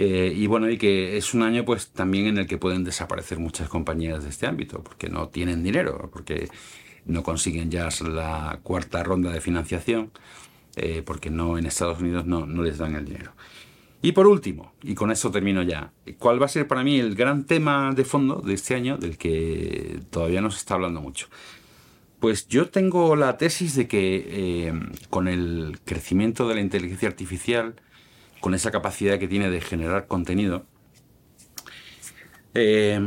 Eh, 0.01 0.33
y 0.35 0.47
bueno, 0.47 0.71
y 0.71 0.79
que 0.79 1.17
es 1.17 1.35
un 1.35 1.43
año 1.43 1.65
pues 1.65 1.91
también 1.91 2.27
en 2.27 2.39
el 2.39 2.47
que 2.47 2.57
pueden 2.57 2.85
desaparecer 2.85 3.41
muchas 3.41 3.69
compañías 3.69 4.23
de 4.23 4.31
este 4.31 4.47
ámbito, 4.47 4.83
porque 4.83 5.09
no 5.09 5.29
tienen 5.29 5.65
dinero, 5.65 6.09
porque 6.13 6.49
no 7.05 7.25
consiguen 7.25 7.69
ya 7.69 7.89
la 8.09 8.61
cuarta 8.63 9.03
ronda 9.03 9.33
de 9.33 9.41
financiación, 9.41 10.13
eh, 10.77 11.03
porque 11.05 11.31
no 11.31 11.59
en 11.59 11.67
Estados 11.67 12.01
Unidos 12.01 12.27
no, 12.27 12.47
no 12.47 12.63
les 12.63 12.79
dan 12.79 12.95
el 12.95 13.07
dinero. 13.07 13.33
Y 14.01 14.13
por 14.13 14.29
último, 14.29 14.73
y 14.85 14.95
con 14.95 15.11
esto 15.11 15.33
termino 15.33 15.65
ya, 15.65 15.93
¿cuál 16.19 16.41
va 16.41 16.47
a 16.47 16.49
ser 16.49 16.69
para 16.69 16.85
mí 16.85 17.01
el 17.01 17.17
gran 17.17 17.45
tema 17.45 17.93
de 17.93 18.05
fondo 18.05 18.37
de 18.37 18.55
este 18.55 18.77
año 18.77 18.99
del 18.99 19.19
que 19.19 19.99
todavía 20.11 20.41
no 20.41 20.53
se 20.53 20.59
está 20.59 20.75
hablando 20.75 21.01
mucho? 21.01 21.27
Pues 22.21 22.47
yo 22.47 22.69
tengo 22.69 23.17
la 23.17 23.37
tesis 23.37 23.75
de 23.75 23.89
que 23.89 24.27
eh, 24.29 24.73
con 25.11 25.27
el 25.27 25.81
crecimiento 25.85 26.49
de 26.49 26.55
la 26.55 26.61
inteligencia 26.61 27.09
artificial, 27.09 27.75
con 28.41 28.55
esa 28.55 28.71
capacidad 28.71 29.19
que 29.19 29.29
tiene 29.29 29.51
de 29.51 29.61
generar 29.61 30.07
contenido, 30.07 30.65
eh, 32.55 33.01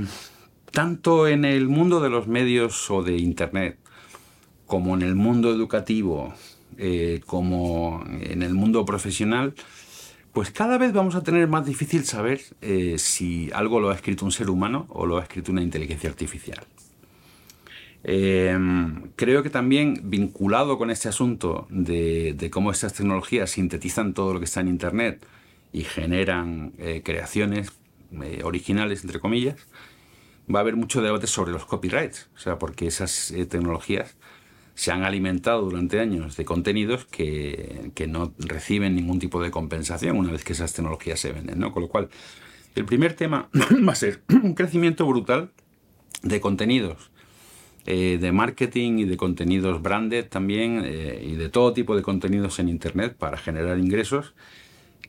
tanto 0.72 1.28
en 1.28 1.46
el 1.46 1.68
mundo 1.68 2.00
de 2.00 2.10
los 2.10 2.28
medios 2.28 2.90
o 2.90 3.04
de 3.04 3.18
Internet, 3.18 3.78
como 4.66 4.96
en 4.96 5.02
el 5.02 5.16
mundo 5.16 5.52
educativo, 5.52 6.34
eh, 6.78 7.22
como 7.26 8.04
en 8.08 8.42
el 8.42 8.54
mundo 8.54 8.86
profesional, 8.86 9.54
pues 10.32 10.50
cada 10.52 10.78
vez 10.78 10.94
vamos 10.94 11.16
a 11.16 11.24
tener 11.24 11.48
más 11.50 11.66
difícil 11.66 12.06
saber 12.06 12.42
eh, 12.62 12.96
si 12.98 13.50
algo 13.54 13.82
lo 13.82 13.90
ha 13.90 13.96
escrito 13.96 14.24
un 14.24 14.32
ser 14.32 14.50
humano 14.50 14.86
o 14.90 15.06
lo 15.06 15.18
ha 15.18 15.24
escrito 15.24 15.52
una 15.52 15.62
inteligencia 15.62 16.10
artificial. 16.10 16.66
Em, 18.04 19.12
creo 19.16 19.44
que 19.44 19.52
también 19.52 20.02
vinculado 20.06 20.78
con 20.78 20.90
este 20.90 21.08
asunto 21.08 21.68
de, 21.70 22.50
cómo 22.52 22.72
estas 22.72 22.94
tecnologías 22.94 23.52
sintetizan 23.52 24.14
todo 24.14 24.34
lo 24.34 24.40
que 24.40 24.46
está 24.46 24.62
en 24.62 24.70
Internet 24.70 25.26
y 25.72 25.84
generan 25.84 26.74
eh, 26.80 27.02
creaciones 27.04 27.72
eh, 28.24 28.42
originales, 28.44 29.04
entre 29.04 29.20
comillas, 29.20 29.56
va 30.54 30.60
a 30.60 30.62
haber 30.62 30.76
mucho 30.76 31.02
debate 31.02 31.28
sobre 31.28 31.52
los 31.52 31.66
copyrights, 31.66 32.30
o 32.36 32.40
sea, 32.40 32.58
porque 32.58 32.88
esas 32.88 33.32
eh, 33.32 33.46
tecnologías 33.46 34.16
se 34.74 34.92
han 34.92 35.04
alimentado 35.04 35.62
durante 35.62 36.00
años 36.00 36.36
de 36.38 36.46
contenidos 36.46 37.06
que, 37.06 37.92
que, 37.94 38.08
no 38.08 38.34
reciben 38.40 38.96
ningún 38.96 39.20
tipo 39.20 39.42
de 39.42 39.52
compensación 39.52 40.18
una 40.18 40.32
vez 40.32 40.44
que 40.44 40.54
esas 40.54 40.74
tecnologías 40.74 41.20
se 41.20 41.32
venden, 41.32 41.60
¿no? 41.60 41.72
Con 41.72 41.84
lo 41.84 41.90
cual, 41.90 42.10
el 42.74 42.86
primer 42.86 43.14
tema 43.14 43.50
va 43.88 43.92
a 43.92 43.96
ser 43.96 44.24
un 44.30 44.56
crecimiento 44.56 45.06
brutal 45.06 45.52
de 46.24 46.42
contenidos 46.42 47.11
eh, 47.86 48.20
de 48.22 48.32
marketing 48.32 49.00
y 49.00 49.06
de 49.06 49.18
contenidos 49.18 49.82
branded 49.82 50.28
también 50.28 50.84
eh, 50.86 51.20
y 51.26 51.36
de 51.36 51.50
todo 51.50 51.74
tipo 51.74 51.96
de 51.96 52.04
contenidos 52.04 52.60
en 52.60 52.70
Internet 52.70 53.16
para 53.18 53.38
generar 53.38 53.80
ingresos 53.80 54.36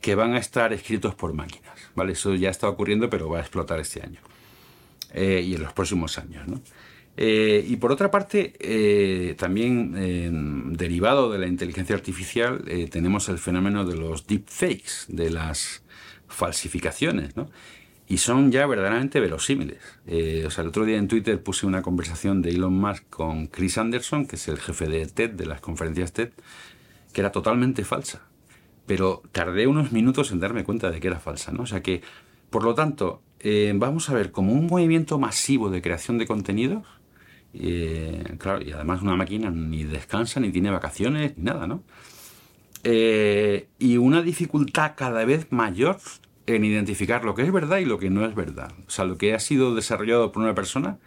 que 0.01 0.15
van 0.15 0.33
a 0.33 0.39
estar 0.39 0.73
escritos 0.73 1.13
por 1.13 1.33
máquinas. 1.33 1.71
¿vale? 1.93 2.13
Eso 2.13 2.33
ya 2.33 2.49
está 2.49 2.67
ocurriendo, 2.67 3.11
pero 3.11 3.29
va 3.29 3.37
a 3.37 3.41
explotar 3.41 3.79
este 3.79 4.01
año 4.01 4.19
eh, 5.13 5.43
y 5.45 5.53
en 5.53 5.61
los 5.61 5.71
próximos 5.73 6.17
años. 6.17 6.47
y 7.15 7.75
por 7.75 7.91
otra 7.91 8.09
parte, 8.09 9.35
también 9.37 10.73
derivado 10.75 11.31
de 11.31 11.37
la 11.37 11.47
inteligencia 11.47 11.95
artificial, 11.95 12.63
tenemos 12.89 13.29
el 13.29 13.37
fenómeno 13.37 13.85
de 13.85 13.95
los 13.95 14.25
deepfakes, 14.25 15.05
de 15.09 15.29
las 15.29 15.83
falsificaciones. 16.27 17.37
¿no? 17.37 17.49
Y 18.13 18.17
son 18.19 18.51
ya 18.51 18.67
verdaderamente 18.67 19.19
verosímiles. 19.19 19.79
Eh, 20.05 20.43
o 20.45 20.51
sea, 20.51 20.61
el 20.61 20.67
otro 20.67 20.85
día 20.85 20.97
en 20.97 21.07
Twitter 21.07 21.41
puse 21.41 21.65
una 21.65 21.81
conversación 21.81 22.43
de 22.43 22.51
Elon 22.51 22.75
Musk 22.75 23.09
con 23.09 23.47
Chris 23.47 23.79
Anderson, 23.79 24.27
que 24.27 24.35
es 24.35 24.47
el 24.47 24.59
jefe 24.59 24.87
de 24.87 25.07
TED, 25.07 25.31
de 25.31 25.47
las 25.47 25.61
conferencias 25.61 26.13
TED, 26.13 26.29
que 27.11 27.21
era 27.21 27.31
totalmente 27.31 27.83
falsa. 27.83 28.21
Pero 28.85 29.23
tardé 29.31 29.65
unos 29.65 29.91
minutos 29.91 30.31
en 30.31 30.39
darme 30.39 30.63
cuenta 30.63 30.91
de 30.91 30.99
que 30.99 31.07
era 31.07 31.19
falsa, 31.19 31.51
¿no? 31.53 31.63
O 31.63 31.65
sea 31.65 31.81
que, 31.81 32.03
por 32.51 32.63
lo 32.63 32.75
tanto, 32.75 33.23
eh, 33.39 33.73
vamos 33.75 34.07
a 34.11 34.13
ver 34.13 34.31
como 34.31 34.53
un 34.53 34.67
movimiento 34.67 35.17
masivo 35.17 35.71
de 35.71 35.81
creación 35.81 36.19
de 36.19 36.27
contenidos, 36.27 36.85
eh, 37.55 38.35
claro, 38.37 38.61
y 38.61 38.73
además 38.73 39.01
una 39.01 39.15
máquina 39.15 39.49
ni 39.49 39.85
descansa, 39.85 40.39
ni 40.39 40.51
tiene 40.51 40.69
vacaciones, 40.69 41.35
ni 41.35 41.45
nada, 41.45 41.65
¿no? 41.65 41.81
y 42.85 43.95
una 43.95 44.21
dificultad 44.21 44.91
cada 44.97 45.23
vez 45.23 45.47
mayor 45.51 45.99
en 46.45 46.65
identificar 46.65 47.23
lo 47.23 47.35
que 47.35 47.43
es 47.43 47.51
verdad 47.51 47.77
y 47.77 47.85
lo 47.85 47.99
que 47.99 48.09
no 48.09 48.25
es 48.25 48.35
verdad. 48.35 48.71
O 48.87 48.89
sea, 48.89 49.05
lo 49.05 49.17
que 49.17 49.33
ha 49.33 49.39
sido 49.39 49.75
desarrollado 49.75 50.31
por 50.31 50.43
una 50.43 50.55
persona 50.55 50.99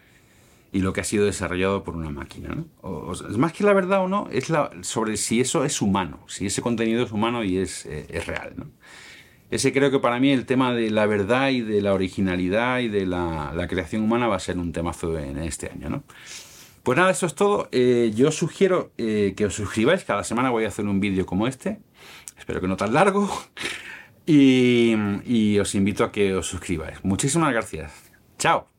y 0.72 0.80
lo 0.80 0.92
que 0.92 1.00
ha 1.00 1.04
sido 1.04 1.26
desarrollado 1.26 1.84
por 1.84 1.96
una 1.96 2.10
máquina. 2.10 2.54
¿no? 2.54 3.12
es 3.12 3.36
más 3.38 3.52
que 3.52 3.64
la 3.64 3.72
verdad 3.72 4.00
o 4.02 4.08
no, 4.08 4.28
es 4.30 4.50
la, 4.50 4.70
sobre 4.82 5.16
si 5.16 5.40
eso 5.40 5.64
es 5.64 5.80
humano, 5.80 6.20
si 6.26 6.46
ese 6.46 6.62
contenido 6.62 7.04
es 7.04 7.12
humano 7.12 7.44
y 7.44 7.58
es, 7.58 7.86
eh, 7.86 8.06
es 8.08 8.26
real. 8.26 8.54
¿no? 8.56 8.66
Ese 9.50 9.72
creo 9.72 9.90
que 9.90 10.00
para 10.00 10.18
mí 10.18 10.32
el 10.32 10.44
tema 10.44 10.74
de 10.74 10.90
la 10.90 11.06
verdad 11.06 11.50
y 11.50 11.60
de 11.60 11.80
la 11.80 11.94
originalidad 11.94 12.80
y 12.80 12.88
de 12.88 13.06
la, 13.06 13.52
la 13.54 13.68
creación 13.68 14.02
humana 14.02 14.26
va 14.26 14.36
a 14.36 14.40
ser 14.40 14.58
un 14.58 14.72
temazo 14.72 15.18
en 15.18 15.38
este 15.38 15.70
año. 15.70 15.88
¿no? 15.88 16.02
Pues 16.86 16.98
nada, 16.98 17.10
eso 17.10 17.26
es 17.26 17.34
todo. 17.34 17.68
Eh, 17.72 18.12
yo 18.14 18.30
sugiero 18.30 18.92
eh, 18.96 19.34
que 19.36 19.46
os 19.46 19.54
suscribáis. 19.54 20.04
Cada 20.04 20.22
semana 20.22 20.50
voy 20.50 20.66
a 20.66 20.68
hacer 20.68 20.84
un 20.86 21.00
vídeo 21.00 21.26
como 21.26 21.48
este. 21.48 21.80
Espero 22.38 22.60
que 22.60 22.68
no 22.68 22.76
tan 22.76 22.92
largo. 22.92 23.28
Y, 24.26 25.58
os 25.60 25.74
invito 25.74 26.04
a 26.04 26.10
que 26.10 26.34
os 26.34 26.46
suscribáis. 26.46 26.98
Muchísimas 27.04 27.52
gracias. 27.52 27.92
Chao. 28.38 28.75